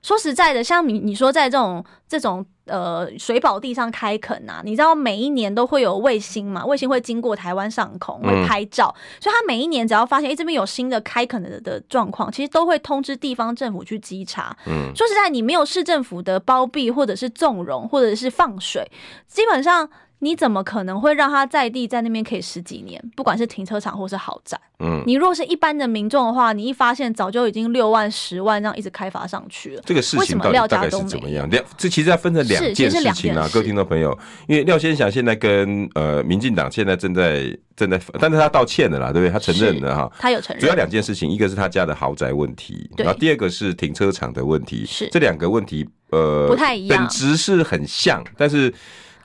[0.07, 14.55] 说实在的，像你你说在这种这种呃水保地上开垦呐，你知道每一年都会有卫星嘛，卫星会经过台湾上空会拍照，嗯、所以他每一年只要发现哎、欸、这边有新的开垦的的状况，其实都会通知地方政府去稽查。
[14.65, 18.89] 嗯，说实在，你没有市政府的包庇或者是纵容或者是放水，
[19.27, 19.89] 基本上。
[20.19, 22.99] 你怎么可能会让他在地在那边可以十几年？
[23.15, 29.81] 不管是停车场或是豪宅，嗯，你若是一般的民众的话，你一发现早就已经六万、十万这样一直开发上去了。
[29.85, 31.47] 这个事情到底大概是怎么样？
[31.51, 39.31] 两，这其实要分成两件事情啊，各位听众朋友，因为廖先祥现在跟呃民进党现在正在正在，但是他道歉了啦，对不对？
[39.31, 40.59] 他承认了哈，他有承认。
[40.59, 48.73] 主要两件事情，一个是他家的豪宅问题，然后第二个是停车场的问题，是这两个问题呃不太一样，本质是很像，但是。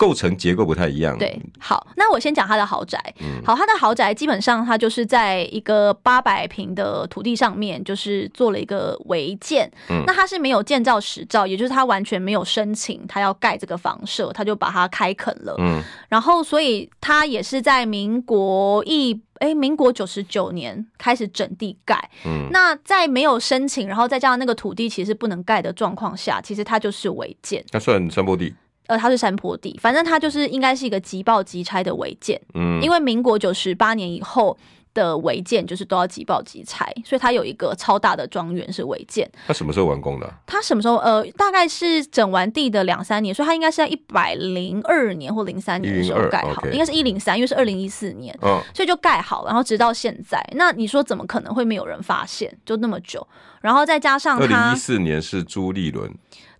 [0.02, 1.16] 构成结构不太一样。
[1.16, 2.98] 对，好，那我先讲他的豪宅。
[3.44, 9.70] 好，他的豪宅基本上他就是在一个八百平的土地上面，就是做了一个违建。
[9.88, 15.54] 嗯，那他是没有建造执照，也就是他完全没有申请他要盖这个房舍，他就把它开垦了。
[15.60, 22.10] 嗯，然后所以他也是在民国一哎，民国九十九年开始整地盖。
[22.24, 27.64] 嗯，那在没有申请，然后再加上那个土地其实不能盖的状况下，其实他就是违建。
[27.70, 28.52] 那算山坡地。
[28.86, 32.40] 呃，它是山坡地，反正它就是应该是一个即报即拆的违建。
[32.54, 34.56] 嗯，因为民国九十八年以后
[34.92, 39.30] 的违建就是都要即报即拆，所以它有一个超大的庄园是违建。
[39.46, 40.34] 它什么时候完工的？
[40.46, 40.96] 它什么时候？
[40.96, 50.44] 呃，大概是整完地的两三年，所以它应该是在一百零二年或零三年的时候盖好，应该是一零三，因为是二零一四年，嗯，所以就盖好了，然后直到现在。
[50.56, 52.54] 那你说怎么可能会没有人发现？
[52.66, 53.26] 就那么久，
[53.62, 56.12] 然后再加上它二零一四年是朱立伦。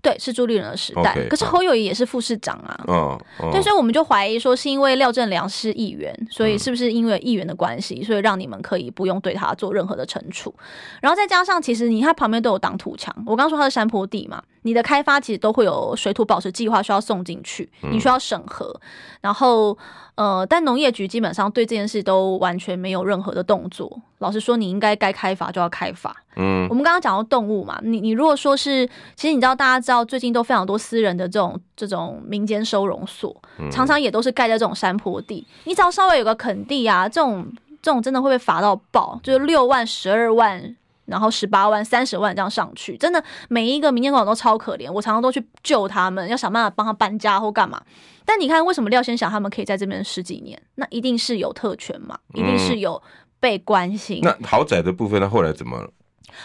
[0.02, 1.14] 对，是朱立伦的时代。
[1.14, 2.84] Okay, 可是侯友谊也是副市长啊。
[2.88, 3.18] 嗯，
[3.52, 10.52] 对，所以我们就怀疑说，是因为廖正良是议员，所以是不是因为议员的关系，所以让你们可以不用对他做任何的惩处？
[11.00, 13.14] 然后再加上，其实你看旁边都有挡土墙。
[13.24, 18.74] 我刚刚说他是山坡地嘛，你的开发其实都会有水土保持计划需要送进去，你需要审核。
[19.20, 19.78] 然后，
[20.22, 23.90] 呃，但农业局基本上对这件事都完全没有任何的动作。
[24.18, 26.14] 老实说，你应该该开发就要开发。
[26.36, 33.34] 嗯，我们刚刚讲到动物嘛，你你如果说是，其实你知道，大家知道最近都非常多私人的这种这种民间收容所，
[33.72, 35.44] 常常也都是盖在这种山坡地。
[35.64, 37.44] 你只要稍微有个垦地啊，这种
[37.82, 44.90] 这种真的会被罚到爆，就是六万、十二万，然后十八万、三十万这样上去，真的每一个民间广场都超可怜。
[44.90, 47.82] 我常常都去救他们，要想办法帮他搬家或干嘛。
[48.24, 50.60] 但你看，为什么廖先祥他们可以在这边十几年？
[50.76, 53.02] 那一定是有特权嘛，一定是有
[53.40, 54.20] 被关心。
[54.22, 55.76] 那豪宅的部分，他后来怎么？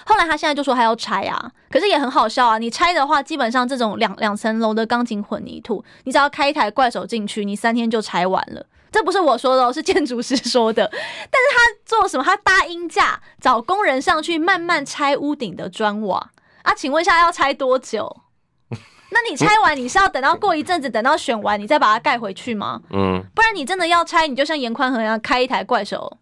[0.05, 2.57] 后来他现在就说他要拆啊，可是也很好笑啊。
[2.57, 8.65] 你拆的话，基本上这种两两层楼的钢筋混凝土，你只要开一台怪手进去，你三天就拆完了。
[8.91, 10.87] 这不是我说的哦，是建筑师说的。
[10.91, 12.23] 但是他做什么？
[12.23, 16.31] 他搭鹰架找工人上去慢慢拆屋顶的砖瓦
[16.63, 16.73] 啊？
[16.73, 18.21] 请问一下要拆多久？
[19.11, 22.81] 那你拆完你是要等到过一阵子，等到选完你再把它盖回去吗？
[22.91, 26.17] 嗯，不然你真的要拆，你就像严宽和一样开一台怪手，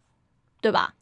[0.62, 0.94] 对吧？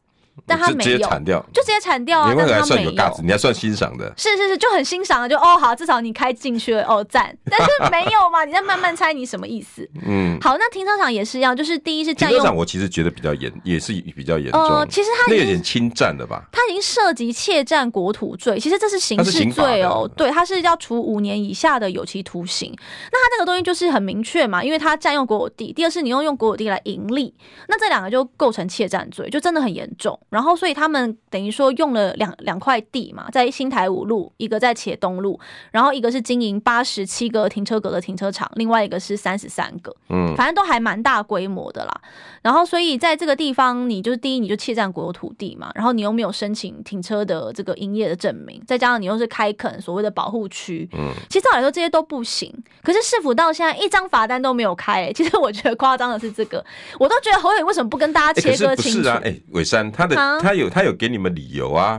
[0.46, 2.34] 但他没有，就直接铲掉，就直接铲掉啊！
[2.36, 2.90] 但是他没有，
[3.22, 7.34] 你还算欣赏的，是是是，就很欣赏的，就哦好，至少你开进去了哦赞。
[7.50, 9.88] 但是没有嘛，你在慢慢猜，你什么意思？
[10.04, 12.38] 嗯，好，那停车场也是一样，就是第一是占用。
[12.38, 14.60] 停车场我其实觉得比较严，也是比较严重。
[14.60, 16.44] 呃，其实他那有点侵占了吧？
[16.52, 20.10] 他已经涉及窃占国土罪，其实这是刑事罪哦。
[20.16, 22.74] 对，他是要处五年以下的有期徒刑。
[23.10, 27.34] 那他这个东西就是很明确嘛，因为他占用国有地，第二是你用用国有地来盈利，
[27.68, 30.18] 那这两个就构成窃占罪，就真的很严重。
[30.30, 35.38] 然后所以他们等于说用了两两块地嘛，在新台五路，一个在且东路，
[35.70, 42.00] 然后一个是经营八十七个停车格的停车场，另外一个是三十三个，嗯，反正都还蛮大规模的啦。
[42.42, 52.52] 然后所以在这个地方，你就是第一，你就窃占国有土地嘛，然后你又没有申请停车的这个营业的证明，再加上你又是开垦所谓的保护区，嗯，其实照理说这些都不行。
[52.82, 56.64] 可是市府到现在一张罚单都没有开、欸，其实我觉得夸张的是这个，
[56.98, 58.98] 我都觉得侯友为什么不跟大家切割清楚？
[58.98, 61.98] 欸、是啊，哎、欸，伟山他的他有他有给你们理由啊，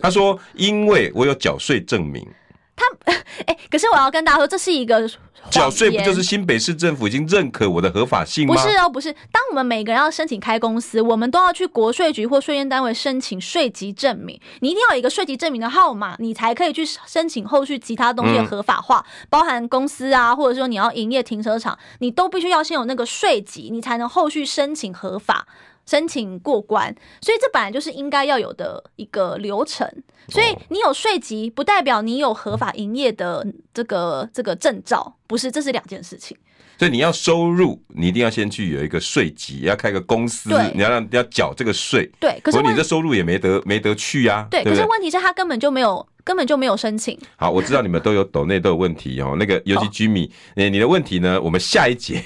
[0.00, 2.26] 他说因为我有缴税证明。
[2.78, 3.14] 他哎、
[3.48, 5.08] 欸，可是我要跟大家说，这是一个
[5.50, 8.54] 缴税，不就是新北市政府已经认可我的合法性吗？
[8.54, 9.10] 不是哦，不是。
[9.32, 14.38] 当我们每个人要申请开公司，我们都要去国税局或税捐单位申请税籍证明。
[14.60, 25.46] 你一定要有一个税籍证明的号码，你才可以去申请后续其他东西的合法化，嗯、包含公司啊，或者说你要营业停车场，你都必须要先有那个税籍，你才能后续申请合法。
[25.88, 29.88] 申请过关，所以这本来就是应该要有的一个流程。
[30.28, 36.36] 所以你有税籍，不代表你有合法营业的这个这个证照，不是，这是两件事情。
[36.78, 42.10] 所以你要收入，你一定要先去有一个税籍，要开个公司，你要让要缴这个税。
[42.20, 44.46] 对，可是你的收入也没得没得去啊。
[44.50, 47.18] 对，可是问题是他根本就没有根本就没有申请。
[47.36, 49.36] 好，我知道你们都有抖内都有问题哦。
[49.38, 51.40] 那个尤其居民，你你的问题呢？
[51.40, 52.22] 我们下一节。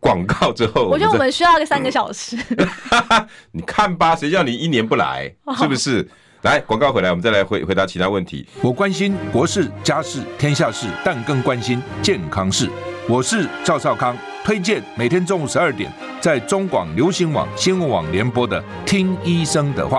[0.00, 2.36] 广告之后，我觉得我们需要个三个小时。
[3.52, 6.08] 你看吧，谁叫你一年不来，是不是？
[6.42, 8.46] 来，广告回来，我们再来回回答其他问题。
[8.60, 12.70] 我关心国事、家事、天下事，但更关心健康事。
[13.08, 19.98] 我是赵少康，推荐每天中午十二点在中广流行网、新闻网联播的《听医生的话》。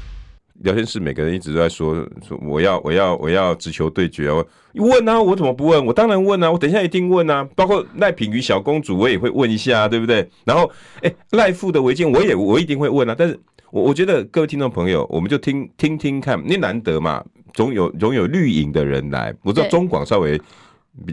[0.63, 1.95] 聊天室每个人一直都在说
[2.27, 4.45] 说我要我要我要直球对决哦，
[4.75, 5.85] 问啊，我怎么不问？
[5.85, 7.47] 我当然问啊，我等一下一定问啊。
[7.55, 10.27] 包括赖品妤小公主，我也会问一下，对不对？
[10.45, 10.69] 然后，
[11.01, 13.15] 哎，赖富的围巾，我也我一定会问啊。
[13.17, 13.39] 但是
[13.71, 20.39] 我我觉得各位听众朋友，我们就听听听看，因为难得嘛，总有总有绿营的人来，我知道中广稍微。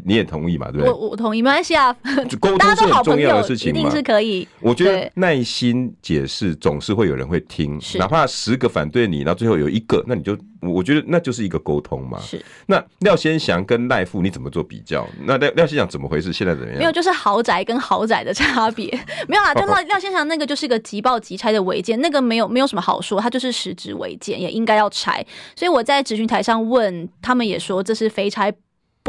[0.04, 0.70] 你也同意嘛？
[0.72, 0.90] 对不对？
[0.90, 1.94] 我我同意，没关系啊。
[2.40, 4.46] 沟通是很重要的事情嘛，一定是可以。
[4.60, 12.18] 我觉得耐心解释总是会有人会听，哪怕十个反对你，然后最后有一个，那你就我觉得那就是一个沟通嘛。
[12.20, 12.44] 是。
[12.66, 15.06] 那廖先祥跟赖富你怎么做比较？
[15.24, 16.32] 那廖廖先祥怎么回事？
[16.32, 16.78] 现在怎么样？
[16.78, 18.86] 没有，就是豪宅跟豪宅的差别。
[19.28, 25.24] 没有啊，就廖 廖先祥那个就是一个即报即拆的违建，那个没有没有什么好说，他就是实质违建，也应该要拆。
[25.54, 28.52] 所以我在咨询台上问他们，也说这是非拆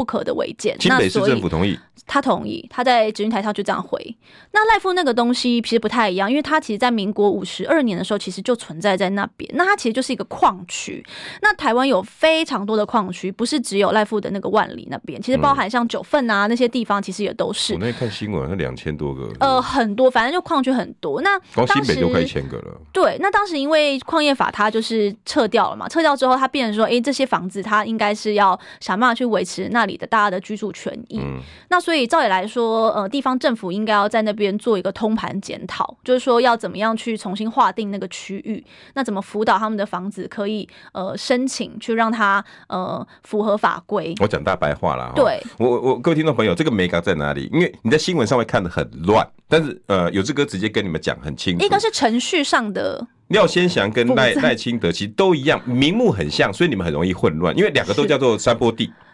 [0.00, 1.78] 不可的违建，新北市政府同意。
[2.06, 4.16] 他同意，他在质询台上就这样回。
[4.52, 9.48] 那赖富那个东西其实不太一样，因为他其实，在民国五十二年的时候，其实就存在在那边。
[9.54, 11.04] 那它其实就是一个矿区。
[11.42, 17.74] 那台湾有非常多的矿区，不是只有赖富的那个万里那边，其实包含像九份啊那些地方，其实也都是。
[17.74, 19.30] 我那天看新闻，那两千多个。
[19.38, 21.20] 呃，很多，反正就矿区很多。
[21.20, 22.80] 那光新北就快一千个了。
[22.92, 31.18] 对，那当时因为矿业法它就是撤掉了嘛，撤掉之后，它变成说，哎、欸，这些房子它应该是要想办法去维持那里的大家的居住权益。
[31.18, 32.70] 嗯、那所以照理来说。
[32.90, 44.14] 呃，地方政府应该要在那边做一个通盘检讨，就是说要怎么样去重新划定那个区域，那怎么辅导他们的房子可以呃申请去让它呃符合法规。
[44.20, 47.48] 我讲大白话了，对，我我各位听众朋友，这个美感在哪里？
[47.52, 51.64] 因为你在新闻上会看得很乱，但是呃，有志哥直接跟你们讲很清楚。
[51.64, 58.92] 一个是程序上的，廖先祥跟赖赖清德其实都一样，名目很像，所以你们很容易混乱，因为两个都叫做山坡地，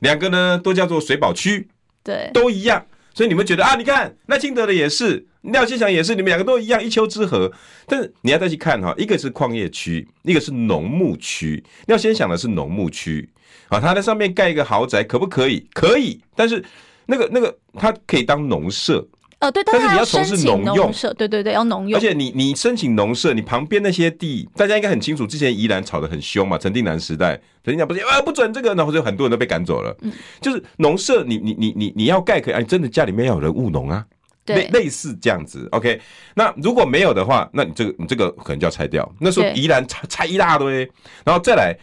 [0.00, 1.68] 两个呢都叫做水保区，
[2.02, 2.86] 对，都一样。
[3.14, 3.76] 所以你们觉得啊？
[3.76, 7.50] 你看赖清德的也是，廖先祥也是，你们两个都一样，一丘之貉。
[7.86, 11.64] 但是你要再去看哈，一个是矿业区，一个是农牧区。
[11.86, 13.28] 廖先祥的是农牧区
[13.68, 15.66] 啊，他在上面盖一个豪宅可不可以？
[15.72, 16.62] 可以，但是
[17.06, 19.06] 那个那个他可以当农舍。
[19.38, 21.98] 呃，对，但是你要从事农用，对对对，要农用。
[21.98, 25.26] 而且你你申请农舍，你旁边那些地，大家应该很清楚。
[25.26, 29.94] 之前宜兰吵得很凶嘛，陈定南时代，陈定南不是啊不准这个，然后就很多人都被赶走了。
[30.00, 34.02] 嗯，就是农舍，你你你你你要盖可以啊，你真的家里面要有人务农啊，
[34.46, 35.68] 类类似这样子。
[35.72, 36.00] OK，
[36.34, 39.06] 那如果没有的话，那你这个你这个可能就要拆掉。
[39.20, 40.90] 那时候宜兰拆拆一大堆，
[41.24, 41.76] 然后再来。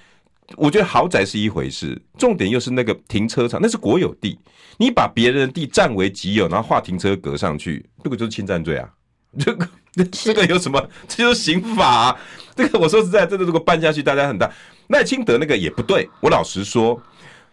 [0.56, 4.38] 我觉得豪宅是一回事，重点又是那个停车场，那是国有地，
[4.78, 8.90] 你把别人的地占为己有，然后画停车格上去，这个就是侵占罪啊！
[9.40, 9.68] 这个
[10.12, 10.90] 这个有什么？
[11.08, 12.18] 这就是刑法啊！
[12.56, 14.52] 这个我说实在，这个如果办下去，大家很大。
[14.90, 17.02] 赖清德那个也不对，我老实说，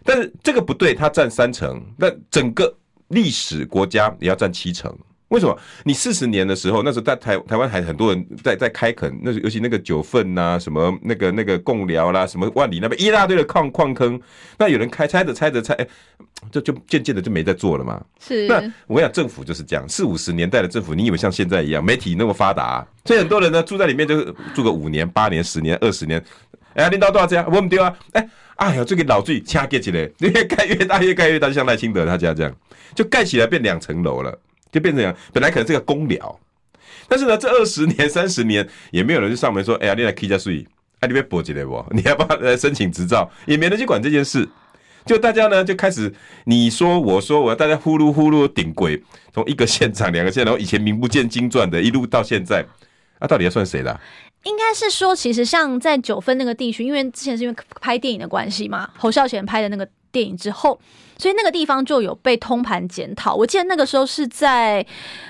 [0.05, 2.77] 但是这个不对，他占三成，那整个
[3.09, 4.95] 历史国家也要占七成。
[5.31, 5.57] 为什么？
[5.85, 14.21] 你四十年的时候，那时候在台台湾还很多人在在开垦，那尤其那个九份呐，什么那个那个贡寮啦，什么万里那边一大堆的矿矿坑，
[14.59, 15.77] 那有人开拆着拆着拆，
[16.51, 18.03] 就就渐渐的就没在做了嘛。
[18.19, 18.47] 是。
[18.49, 18.57] 那
[18.89, 24.23] 我跟你讲，政府就是这样，四五十年代的政府，你以为像现在一样，媒体那么发达，所以很多人呢住在里面就
[24.53, 26.23] 住个五年、八年、十年、二十年。
[26.75, 27.45] 哎呀，领导多少钱？
[27.47, 27.97] 我们丢啊！
[28.13, 32.53] 哎，哎呀，这个老最掐盖起来，越盖越大，越盖越大，就像赖清德他家这样，
[32.95, 34.37] 就盖起来变两层楼了。
[34.71, 36.39] 就变成，本来可能是个公聊，
[37.09, 40.65] 但是呢，这二十年、三十年也没有人去上门说：“哎呀，你来 K 加税，
[41.01, 41.85] 哎，你别拨进来不？
[41.91, 44.49] 你要不要来申请执照？”也没人去管这件事。
[45.07, 46.13] 就大家呢就开始
[46.45, 49.03] 你说我说我，大家呼噜呼噜顶鬼，
[49.33, 52.65] 从一个现场、两个县，然后以前名不见经传的，一路到现在，
[53.19, 53.99] 啊，到底要算谁的？
[54.45, 60.81] 应该是说，其实像在九份那个地区，因为之前是因为拍电影的关系嘛，侯孝贤拍的那个电影之后。
[61.21, 63.35] 所以那个地方就有被通盘检讨。
[63.35, 64.85] 我记得那个时候是在，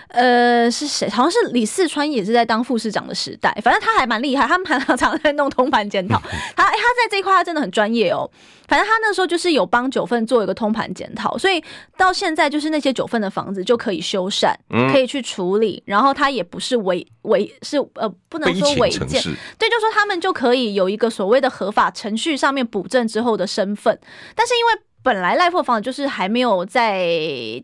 [0.09, 1.11] 呃，是谁？
[1.11, 3.53] 好像是李四川也是在当副市长的时代。
[3.63, 6.19] 反正他还蛮厉害，他们常常在弄通盘检讨。
[6.57, 8.31] 他他在这一块他真的很专业哦。
[8.69, 11.61] 反正他那时候就是有帮九份做一个通盘检讨，所以
[11.97, 14.55] 到现在就是那些九份的房子就可以修缮，
[14.93, 15.83] 可以去处理。
[15.85, 19.21] 然后他也不是违违是呃不能说违建，
[19.59, 23.99] 对，就说他们就可以有一个所谓的合法程序上面补正之后的身份。
[24.37, 27.09] 但是因为本来赖富房子就是还没有在，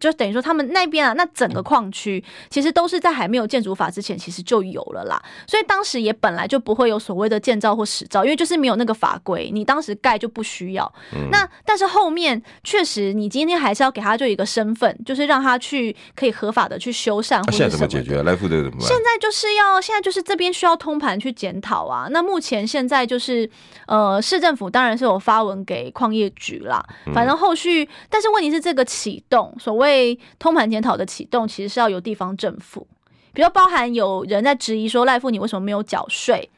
[0.01, 5.23] 就等于说他们那边啊，那整个矿区其实都是在还没有建筑法之前，其实就有了啦。
[5.47, 10.91] 所以当时也本来就不会有所谓的建造或使造，因为就是没有那个法规，你当时盖就不需要。
[11.15, 17.37] 嗯、那但是后面确实，你今天还是要给他就一个身份，就是让他去可以合法的去修缮。
[17.41, 18.23] 或者现在怎么解决？
[18.23, 18.89] 赖富这个怎么办？
[18.89, 22.09] 现在就是要现在就是这边需要通盘去检讨啊。
[22.11, 23.49] 那目前现在就是
[23.87, 26.83] 呃，市政府当然是有发文给矿业局啦，
[27.13, 27.26] 反。
[27.27, 32.87] 然后后续，但是问题是这个启动，所谓通盘检讨的启动，其实是要由地方政府，
[33.33, 36.49] 比如包含有人在质疑说赖富你为什么没有缴税？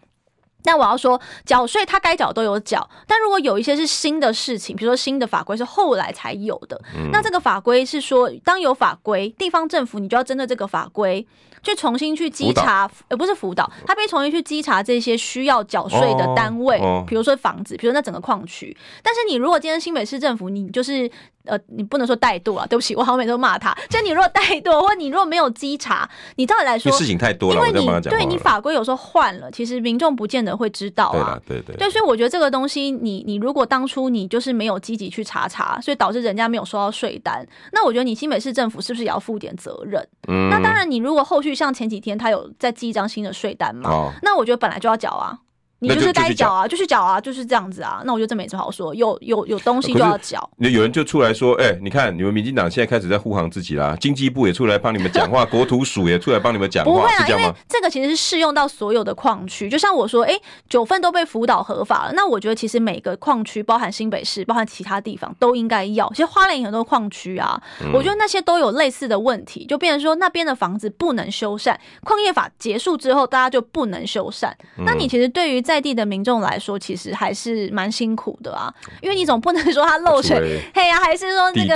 [0.69, 6.79] 那我要说，缴税他该缴都有缴，但如果有一些是新的事情，比如说新的法规是后来才有的，
[7.11, 11.27] 那这个法规是说，当有法规，地方政府你就要针对这个法规。
[11.61, 18.75] 去重新去稽查，而不是辅导，他必须重新去稽查这些需要缴税的单位，比如说房子，比如说那整个矿区。
[19.03, 21.11] 但是你如果今天新北市政府，你就是。
[21.49, 23.77] 呃，你不能说怠惰啊，对不起，我好像每次都骂他。
[23.89, 31.41] 就你如果怠惰，或你如果没有稽查，你照理来说，事情太多了，因为你对你法规有时候换了，其实民众不见得会知道啊。
[31.47, 40.07] 对对对，对，所以我觉得这个东西，你你如果当初你就是没有积极去查查，所以导致人家没有收到税单，那我觉得你新北市政府是不是也要负点责任？
[40.29, 45.39] 嗯，那当然，你如果后续像前几天他有再寄一张新的税单嘛，哦，那我觉得本来就要缴啊。
[45.81, 48.03] 你就是该缴啊，就去缴啊，就是这样子啊。
[48.05, 50.49] 那我觉得这没什么好说，有有有东西就要缴。
[50.57, 57.27] 那有人就出来说，哎、欸，你看你们民进党现在开始在护航自己啦，经济部也出来帮你们讲话， 国土署也出来帮你们讲话，不会啊？
[57.29, 59.69] 因为这个其实是适用到所有的矿区。
[59.69, 66.09] 就像我说，哎、欸，九份都被辅导合法了，那我觉得其实每个矿区，包含新北市，包含其他地方都应该要。
[66.11, 67.61] 其实花莲有很多矿区啊，
[67.93, 74.53] 我觉得那些都有类似的问题，就变成说那边的房子不能修缮，矿业法结束之后，大家就不能修缮。
[74.85, 81.75] 那你其实对于在地的民众来，来说，其实还是蛮辛苦的啊，因为你总不能说它漏水，嘿呀、啊，还是说那个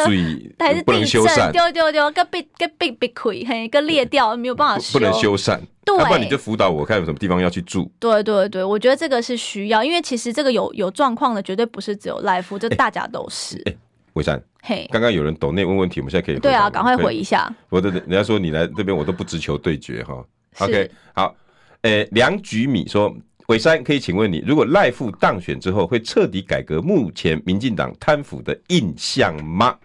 [0.58, 5.60] 还是地震丢丢丢，个被个壁壁溃，嘿，个裂掉，没有办法修，不能修缮。
[5.84, 7.92] 对，要不然你就辅导我看有什么地方要去住。
[7.98, 13.58] 对对对，我觉得这个是需要，因为其实这个有有状况的，绝对不是只有赖富，这大家都是。
[13.66, 13.78] 哎、欸，
[14.14, 17.54] 伟、欸、珊，嘿，刚刚有人抖内问问题，我们现在可以对啊，赶快回一下。
[17.68, 20.24] 我的人家说你来这边，我都不直球对决哈。
[20.60, 21.34] OK，好，
[21.82, 23.14] 诶、欸，梁菊米说。
[23.52, 29.76] 伟山，可以请问你，如果赖富当选之后，会彻底改革目前民进党贪腐的印象吗？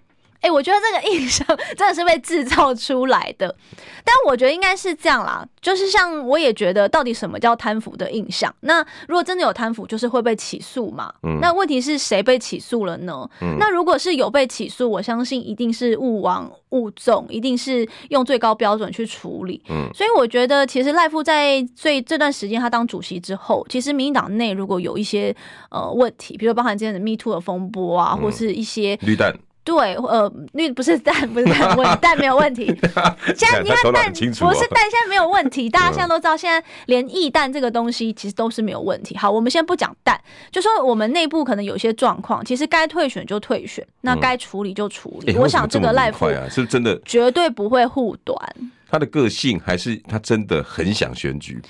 [0.41, 3.53] 哎、欸，我觉得这个印象 真的是被制造出来的，
[4.03, 8.53] 但我觉得应该是这样啦，就是像我也觉得，到底什么叫贪腐的印象？
[8.61, 11.11] 那如果真的有贪腐，就是会被起诉嘛？
[11.23, 13.27] 嗯，那问题是谁被起诉了呢？
[13.41, 19.61] 嗯，那如果是有被起诉，我相信一定是勿往勿纵，一定是用最高标准去处理。
[19.69, 25.35] 嗯，所以我觉得，其实赖富在最这段时间他当主席之后，其实民进党内如果有一些
[25.71, 29.33] 呃问题，比如包含今天的 Me Too 的风波啊，嗯、或是一些绿弹。
[29.67, 32.67] 对，呃，那不是蛋，不是蛋蛋没有问题。
[33.35, 35.69] 现在 你看蛋不是蛋，现在没有问题。
[35.69, 39.17] 大家现在都知道，现在连液蛋这个东西其实都是没有问题。
[39.17, 40.17] 好，我们先不讲蛋，
[40.51, 45.35] 就说我们内部可能有些状况，其实该退选就退选，那该处理就处理。
[45.35, 48.37] 我想这个赖富啊，是真的绝对不会护短。
[48.89, 51.61] 他的个性还是他真的很想选举。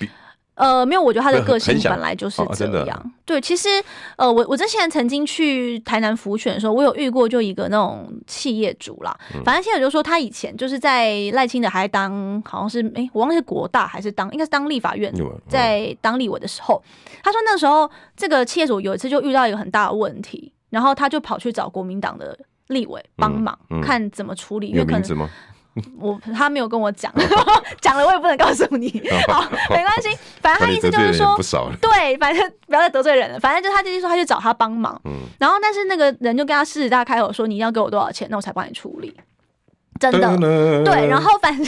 [0.58, 2.98] 呃，没有，我觉得他的个性本来就是这样。
[2.98, 3.68] 哦、对，其实
[4.16, 9.16] 呃，我我之前曾经去台南辅选的时候，我有遇过就一个那种企业主啦。
[9.34, 15.14] 嗯、反正现在就说他以前就是在赖清德还当好像是哎，我忘记是国大还是当应该是当立法院，
[15.48, 16.82] 在当立委的时候，
[17.22, 22.36] 他说那时候这个企业主有一次就遇到一个很大的问题，然后他就跑去找国民党的
[22.66, 25.28] 立委帮忙、嗯嗯、看怎么处理，因为可能。
[25.98, 27.12] 我他没有跟我讲，
[27.80, 28.88] 讲了我也不能告诉你。
[29.28, 30.08] 好，没关系，
[30.40, 31.36] 反正他意思就是说，
[31.80, 33.40] 对，反正不要再得罪人了。
[33.40, 35.00] 反正就他弟弟说，他去找他帮忙。
[35.04, 39.14] 嗯，然后但是那个人就跟他狮子大开口说，你要给我多少钱，那我才帮你处理。
[40.00, 40.36] 真的，
[40.84, 41.08] 对。
[41.08, 41.66] 然后反正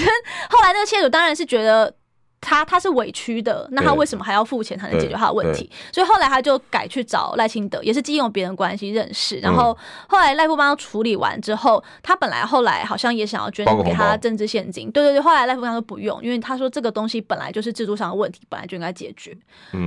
[0.49, 1.93] 后来那个窃主当然是觉得。
[2.41, 5.71] 他他是委屈的，那他为什么还要付钱才能解决他的问题？
[5.93, 9.37] 所以后来他就改去找赖清德，也是借用别人关系认识。
[9.41, 9.77] 然后
[10.09, 15.21] 后来赖富帮他处理完之后，他本来后来好像也想要捐给他政治现金，对对对。
[15.21, 19.37] 后来赖富帮他说不用，因为他说这个东西本来就是制度上的问题，本来就应该解决。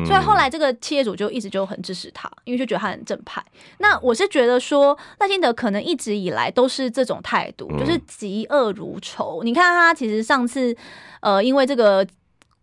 [0.06, 3.44] 所以后来这个企业主就一直就很支持他，因为就觉得他很正派。
[3.80, 9.42] 那我是觉得说赖清德可能一直以来都是这种态度，就是嫉恶如仇。
[9.44, 10.76] 你看他其实上次
[11.22, 12.06] 呃，因为这个。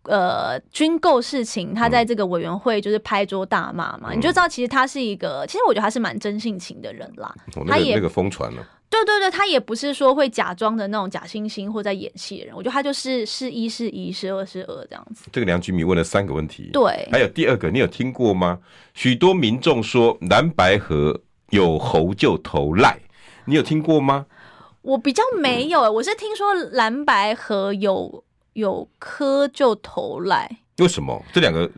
[0.03, 7.31] 呃，军购事情，他在这个委员会就是拍桌大骂嘛，嗯、你就知道其实他是一个，其实我觉得他是蛮真性情的人啦。
[7.55, 12.55] 哦那個、他也那个疯传了，对对对，他也不是说会假装的那种假惺惺或在演戏的人。
[12.55, 15.25] 我觉得他就是是一是一，是二是二这样子。
[15.31, 18.57] 这个梁菊米问了三个问题，对，还有第二个，你有听过吗？
[18.95, 21.21] 许多民众说蓝白河
[21.51, 22.97] 有猴就投赖，
[23.45, 24.25] 你有听过吗？
[24.81, 28.23] 我比较没有、欸，我是听说蓝白河有。
[28.53, 30.49] 有磕就投赖，
[30.79, 31.69] 为什么这两个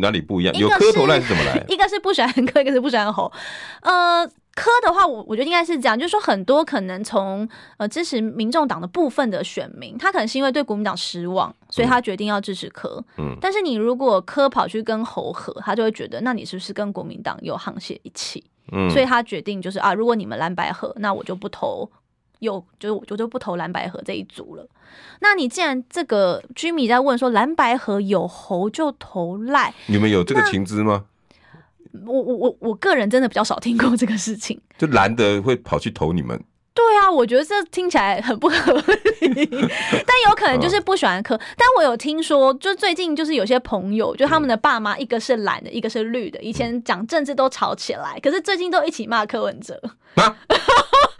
[0.00, 0.54] 哪里不一样？
[0.54, 1.64] 有磕投赖是怎么来？
[1.68, 3.30] 一个是不喜欢磕，一个是不喜欢猴。
[3.80, 7.48] 呃，磕的话，我我觉得应该是这样，就是说很多可能从
[7.78, 13.02] 呃支持民众党的部分的选民，他可能是因为对国民党失望，所以他决定要支持磕。
[13.16, 18.44] 嗯，但是你如果磕跑去跟猴合，他就会觉得那你是不是跟国民党有沆瀣一气？
[18.70, 21.90] 嗯，所以他决定就是啊，如果你们蓝白合，那我就不投。
[22.42, 24.66] 有，就是我就不投蓝白合这一组了。
[25.20, 31.04] 那你既然这个居民在问说蓝白合有猴就投赖，你们有这个情资吗？
[32.06, 34.60] 我我我我个人真的比较少听过这个事情。
[34.76, 36.42] 就蓝的会跑去投你们？
[36.74, 38.72] 对啊，我觉得这听起来很不合
[39.20, 39.44] 理，
[40.06, 41.38] 但有可能就是不喜欢柯。
[41.56, 49.78] 但我有听说，就最近就是有些朋友，就他们的爸妈一个是蓝的，一个是绿的，以前讲政治都吵起来，可是最近都一起骂柯文哲。
[50.14, 50.34] 啊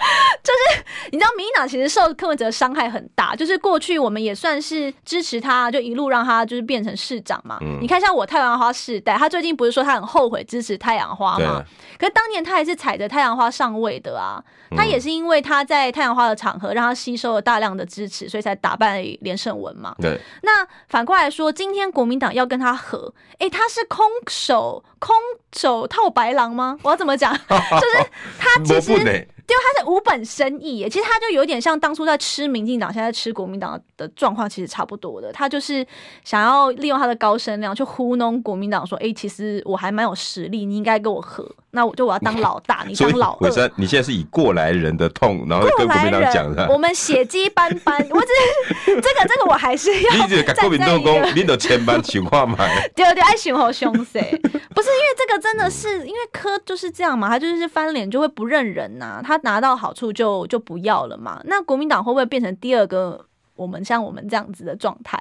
[0.42, 3.34] 就是你知道，民进党其实受柯文哲伤害很大。
[3.36, 7.58] 就是过去我们也算是支持他，就一路让他就是变成市长嘛。
[7.62, 11.62] 嗯、你看，像我太阳花世代，他最近不是说他很后悔支持太阳花吗？
[11.98, 14.42] 可是当年他还是踩着太阳花上位的啊。
[14.74, 19.94] 他也是因为他在太阳花的场合让他吸收了大量的支持，所以才打败连胜文嘛。
[20.00, 20.18] 对。
[20.42, 25.14] 那反过来说，今天国民党要跟他和，哎、欸，他是空手空
[25.54, 26.78] 手套白狼吗？
[26.82, 27.34] 我要怎么讲？
[27.46, 29.28] 就是他其实。
[29.48, 35.30] 因为他是无本生意耶，其实他就有点像当初在吃民进党，现在吃国民党的状况其实差不多的。
[35.32, 35.86] 他就是
[36.24, 43.50] 想要利用他的高声量去糊弄国民党，说：“哎、其实我还蛮有实力，你应该跟我合。”那我就我要当老大，你当老二。
[43.50, 46.68] 所以你现在是以过来人的痛，然后跟国民党讲的。
[46.70, 48.26] 我们血迹斑斑，我只
[48.84, 50.14] 是这个这个我还是要。
[50.14, 52.58] 你这个国民党工，你都千般情况嘛？
[52.94, 54.20] 对对，爱熊好凶谁？
[54.20, 61.40] 不是因为这个真的是因为科就是这样嘛，他就是翻脸就会不认人呐、啊，他拿到好处就就不要了嘛。
[61.46, 63.24] 那国民党会不会变成第二个
[63.56, 65.18] 我们像我们这样子的状态？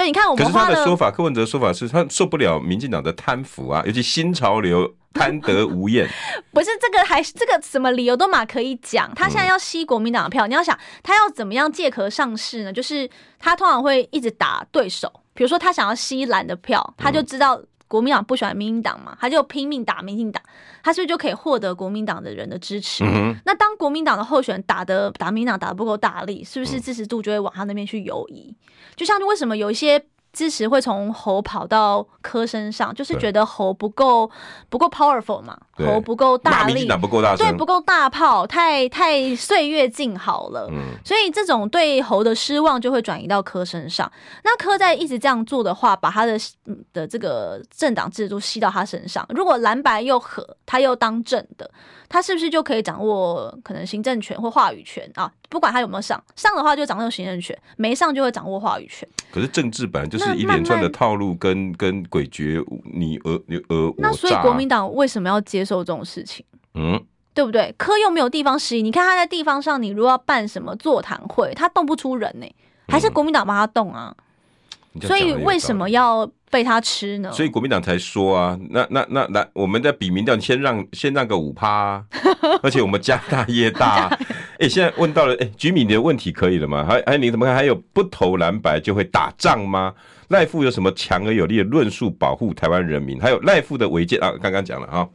[0.00, 0.44] 对，你看我们。
[0.44, 4.94] 可是他的说法，柯文哲的说法是他受不了民进党的贪腐啊， 尤其新潮流。
[5.12, 6.08] 贪得无厌，
[6.54, 9.12] 不是这个，还这个什么理由都嘛可以讲。
[9.16, 12.72] 他现在要吸国民党的票，你要想他要怎么样借壳上市呢？
[12.72, 17.60] 就是他通常会一直打对手，比如说他想要吸蓝的票，他就知道
[17.90, 20.40] 国民党不喜欢民进党嘛，他就拼命打民进党，
[20.80, 23.02] 他是不是就可以获得国民党的人的支持？
[23.44, 28.54] 那当国民党的候选人打的打民进党打得不够大力，是不是支持度就会往他那边去游移？
[28.94, 30.00] 就像为什么有一些。
[30.32, 34.30] 支持会从猴跑到柯身上，就是觉得猴不够
[34.68, 44.10] 不够 powerful 嘛，对猴不够大力，不够大，对，不够大炮，太太岁月静好了，嗯，所以这种对猴的失望就会转移到柯身上。
[44.44, 46.38] 那柯在一直这样做的话，把他的
[46.92, 49.26] 的这个政党制度吸到他身上。
[49.30, 51.68] 如果蓝白又合，他又当政的，
[52.08, 55.32] 他是不是就可以掌握可能行政权或话语权啊？
[55.50, 59.06] 不管他有没有上，上的话就掌握行政权，没上就会掌握话语权。
[59.30, 63.94] 可是政治本来就是一连串的套路跟跟诡谲，你讹你讹我。
[63.98, 66.46] 那所以国民党为什么要接受这种事情？
[66.74, 66.98] 嗯，
[67.34, 67.74] 对不对？
[67.76, 72.54] 科又没有地方势力，你看他在地方上，你如果要办什么座谈会，他动不出人呢、欸，
[72.88, 74.14] 还是国民党帮他动啊？
[74.94, 77.30] 嗯、所以为什么要被他吃呢。
[77.32, 82.04] 所以国民党才说啊，那那那那，我们在比民调，你先让先让个五趴，啊，
[82.62, 84.08] 而且我们家大业大。
[84.60, 86.84] 哎、欸，现在问到了，哎、欸，居民的问题可以了吗？
[86.84, 87.54] 还还你怎么看？
[87.54, 89.94] 还有不投蓝白就会打仗吗？
[90.28, 93.18] 赖富有什么强而有力的论述保护台湾人民？
[93.18, 95.08] 还有赖富的违建啊，刚刚讲了啊，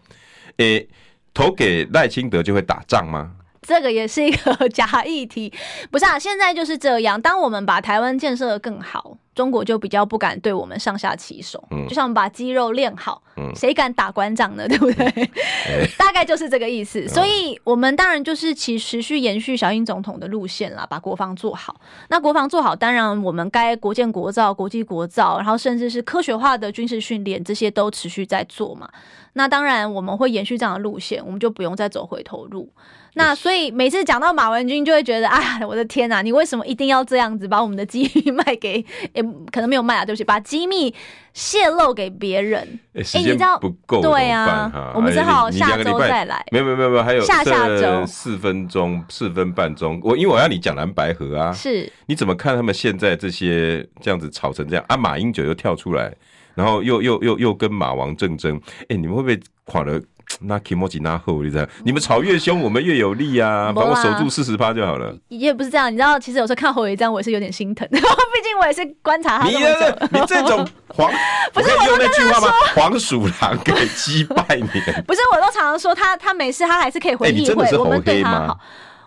[0.58, 0.90] 哎、欸，
[1.34, 3.34] 投给赖清德就会打仗吗？
[3.62, 5.52] 这个也是一个 假议题，
[5.90, 6.20] 不是啊？
[6.20, 11.64] 现在就是这样，当我们把台湾建设的更好，中国就比较不敢对我们上下其手。
[11.70, 14.66] 嗯，就像我们把肌肉练好，嗯，谁敢打馆长呢？
[14.70, 15.06] 对不对？
[15.06, 17.06] 嗯、 大概就是这个意思。
[17.08, 21.76] 所以，我们当然就是其持续延续小英总统的路线啦，把国防做好。
[22.08, 28.90] 那国防做好，当然我们该国建国造、国际国造，然后甚至是科学化的军事训练，这些都持续在做嘛。
[29.34, 32.72] 那当然我们会延续这样的路线，我们就不用再走回头路。
[33.18, 38.86] 那所以每次讲到马文君，就会觉得啊，我的天哪，你为什么一定要这样子把我们的机密卖给？
[39.16, 40.94] 也可能没有卖啊，对不起，把机密
[41.34, 42.78] 泄露给别人。
[42.94, 46.46] 哎、欸，你知道不够，对啊，我们只好下周再来。
[46.52, 49.98] 没有没有没有，还有下下周四分钟四分半钟。
[50.04, 54.98] 我因为我要你讲蓝白河啊，是，你怎么看他们现在这些这样子吵成这样啊？
[54.98, 56.14] 马英九又跳出来，
[56.54, 58.60] 然后又又又又跟马王正争。
[58.82, 60.02] 哎、欸，你们会不会垮了？
[60.42, 61.66] 那 Kimoji 那后，你知道？
[61.84, 63.72] 你们吵越凶，我们越有力啊！
[63.74, 65.16] 帮我守住四十趴就好了。
[65.30, 67.88] 也不是这样，你知道，其实有时候看侯友宜这样，我也是有点心疼。
[67.92, 70.08] 毕竟我也是观察他这么久。
[70.12, 71.12] 你你这种 黄，
[71.54, 72.54] 不是我用那句话吗？
[72.76, 74.68] 黄鼠狼给击败你。
[75.08, 77.66] 不是，我都常常说他，他没事，他还是可以回议会。
[77.66, 78.60] 欸、我们对他好。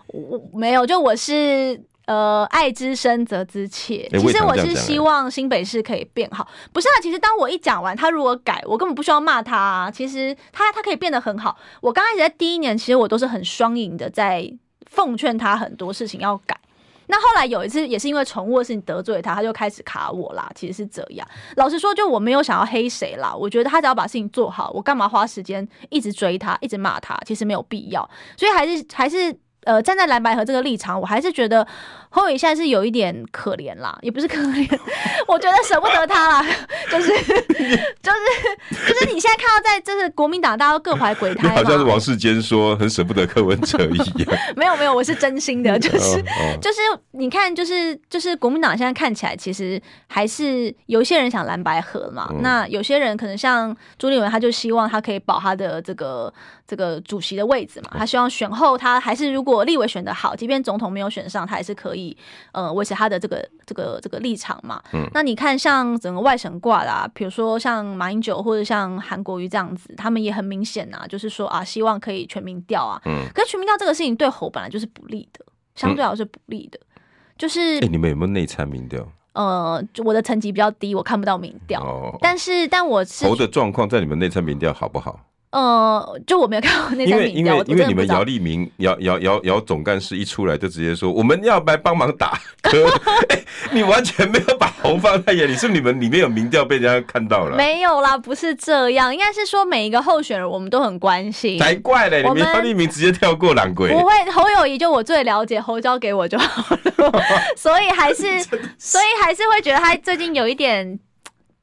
[0.07, 1.79] 我没有，就我是。
[2.09, 4.09] 呃，爱之深责之切。
[4.11, 6.47] 其实我是希望新北市可以变好。
[6.73, 9.91] 不是啊，其实当我一讲完，他如果改，我根本不需要骂他啊。
[9.91, 11.55] 其实他他可以变得很好。
[11.81, 14.51] 我刚开始在第一年，其实我都是很双赢的，在
[14.87, 16.59] 奉劝他很多事情要改。
[17.05, 20.49] 那后来有一次，也是因为宠物的事情得罪他，他就开始卡我啦。
[20.55, 21.27] 其实是这样。
[21.57, 23.35] 老实说，就我没有想要黑谁啦。
[23.35, 27.15] 我觉得他只要把事情做好，我干嘛花时间一直追他，一直骂他？
[27.23, 28.09] 其实没有必要。
[28.35, 29.37] 所以还是还是。
[29.65, 31.65] 呃，站在蓝白河这个立场，我还是觉得
[32.09, 34.79] 侯友现在是有一点可怜啦，也不是可怜，
[35.27, 36.45] 我觉得舍不得他啦，
[36.89, 46.21] 就是 就是就是你现在看到在就是国民党大家都各怀鬼胎，好像是王世坚说很舍不得柯文哲一样，没有没有，我是真心的，就是
[46.61, 46.79] 就是
[47.11, 56.33] 你看，就是就是国民党现在看起来其实还是有一些人想蓝白河嘛，嗯、那有些人可能像朱立文，他就希望他可以保他的这个
[56.69, 59.65] 这个主席的位置嘛，他希望选后他还是如果。
[59.69, 62.15] 立委选的好，即便总统没有选上，他还是可以
[62.53, 64.81] 呃维持他的这个这个这个立场嘛。
[64.93, 73.01] 嗯，那你看像整个外省挂啦，比如说像马英九或者像韩国瑜这样子，他们也很明显呐、啊，就是说啊，希望可以全民调啊。
[73.05, 75.45] 嗯，可是全民调这个事情对侯本来就是不利的，
[75.75, 76.79] 相对来说是不利的。
[76.95, 77.01] 嗯、
[77.37, 79.07] 就是哎、欸，你们有没有内参民调？
[79.33, 81.81] 呃，我的层级比较低，我看不到民调。
[81.83, 85.19] 哦，但是但我是侯的状况在你们内参民调好不好？
[85.51, 92.39] 呃，就我没有看过那张因为因为因为你们姚立明姚姚姚姚总干事一出来就直接说我们要来帮忙打
[93.71, 97.57] 你完全没有把侯放在眼里，是你们里面有民调被人家看到了？
[97.57, 101.57] 没有啦，不是这样，应该是说每一个候选人我们都很关心。
[101.59, 103.89] 才怪嘞，你们姚立明直接跳过蓝鬼。
[103.91, 107.11] 不会，侯友谊就我最了解，侯交给我就好了，
[107.57, 108.39] 所以还是
[108.77, 110.99] 所以还是会觉得他最近有一点。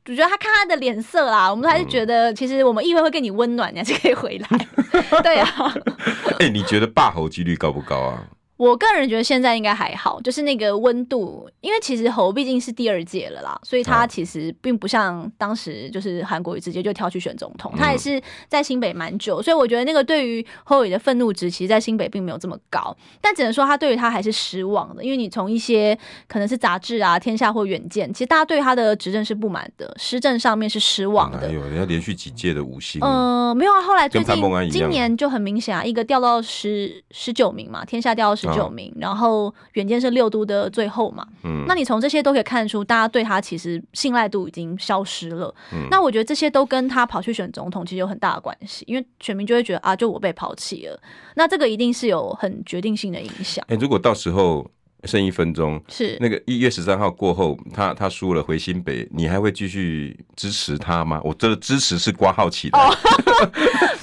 [0.09, 4.67] 我觉得他看他的脸色啦，我们还是觉得其实我们议会会给你温暖，你还是可以回来。
[5.23, 5.49] 对啊。
[6.39, 8.23] 哎、欸，你觉得霸侯几率高不高啊？
[8.57, 25.97] 我个人觉得现在应该还好，就是那个温度，因为其实侯毕竟是第二届了啦，所以他其实并不像当时就是韩国瑜直接就跳去选总统，他也是在新北蛮久，所以我觉得那个对于侯友的愤怒值，其实在新北并没有这么高，但只能说他对于他还是失望的，因为你从一些
[26.27, 31.53] 可能是杂志啊、天下或远见，其实大家对他的执政是不满的，施政上面是失望的。
[31.53, 34.35] 有人家连续几届的五星，嗯、呃，没有啊，后来最近
[34.71, 38.46] 今年就很明显啊，一个掉到十十九名嘛，天下掉到十。
[38.55, 45.55] 九名，然后远见是六都的最后嘛，嗯，那你从这些都可以看出，大家对他其实信赖度已经消失了。
[45.73, 51.01] 嗯，那我觉得这些都跟他跑去选总统其实有很大的关系，因为选民就会觉得啊，就我被抛弃了，
[51.35, 53.65] 那这个一定是有很决定性的影响。
[53.69, 54.71] 哎，如果到时候。
[55.05, 61.21] 剩一分钟，是那个一月十三号过后，他他输了回新北，你还会继续支持他吗？
[61.23, 63.51] 我这个支持是挂号起来的，哦、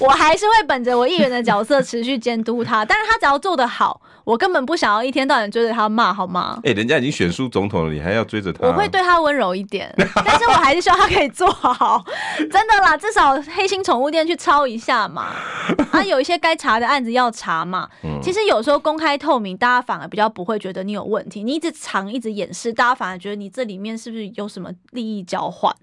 [0.00, 6.58] 我还是会本着我议员的角色持续监督他，但是他只要做得好，我根本不想要一天到晚追着他骂，好吗？
[6.64, 8.66] 哎、欸，人家已经选输总统了，你还要追着他？
[8.66, 9.94] 我会对他温柔一点，
[10.24, 12.02] 但是我还是希望他可以做好，
[12.50, 15.34] 真的啦，至少黑心宠物店去抄一下嘛，
[15.92, 17.86] 啊，有一些该查的案子要查嘛。
[18.02, 20.94] 嗯、其实有时候公开透明，大家反而比较不会觉得你。
[20.94, 25.74] 有问题，你一直藏，一直掩饰，大家反而觉得你这里面是不是有什么利益交换？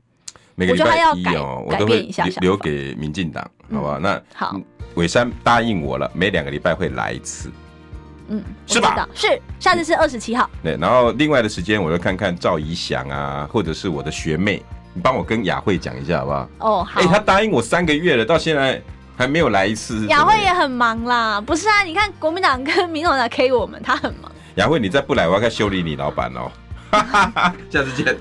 [0.56, 4.00] 每个礼拜一哦，我都会留给民进党，好不好？
[4.00, 4.56] 那好，
[4.96, 7.52] 伟山答应我了，每两个礼拜会来一次，
[8.32, 9.08] 嗯，是吧？
[9.14, 9.28] 是，
[9.60, 10.50] 下次是二十七号。
[10.64, 14.64] 对，然后另外的时间，我就看看赵怡翔啊，或者是我的学妹，
[14.94, 16.50] 你帮我跟雅慧讲一下，好不好？
[16.60, 17.02] 哦，好。
[17.02, 18.82] 哎，他答应我三个月了，到现在
[19.18, 20.08] 还没有来一次。
[20.08, 21.84] 雅慧也很忙啦，不是啊？
[21.84, 24.32] 你看国民党跟民众党 K 我们，他很忙。
[24.56, 26.50] 雅慧，你再不来，我要开修理你老板哦。
[26.90, 28.18] 哈哈哈，下次见。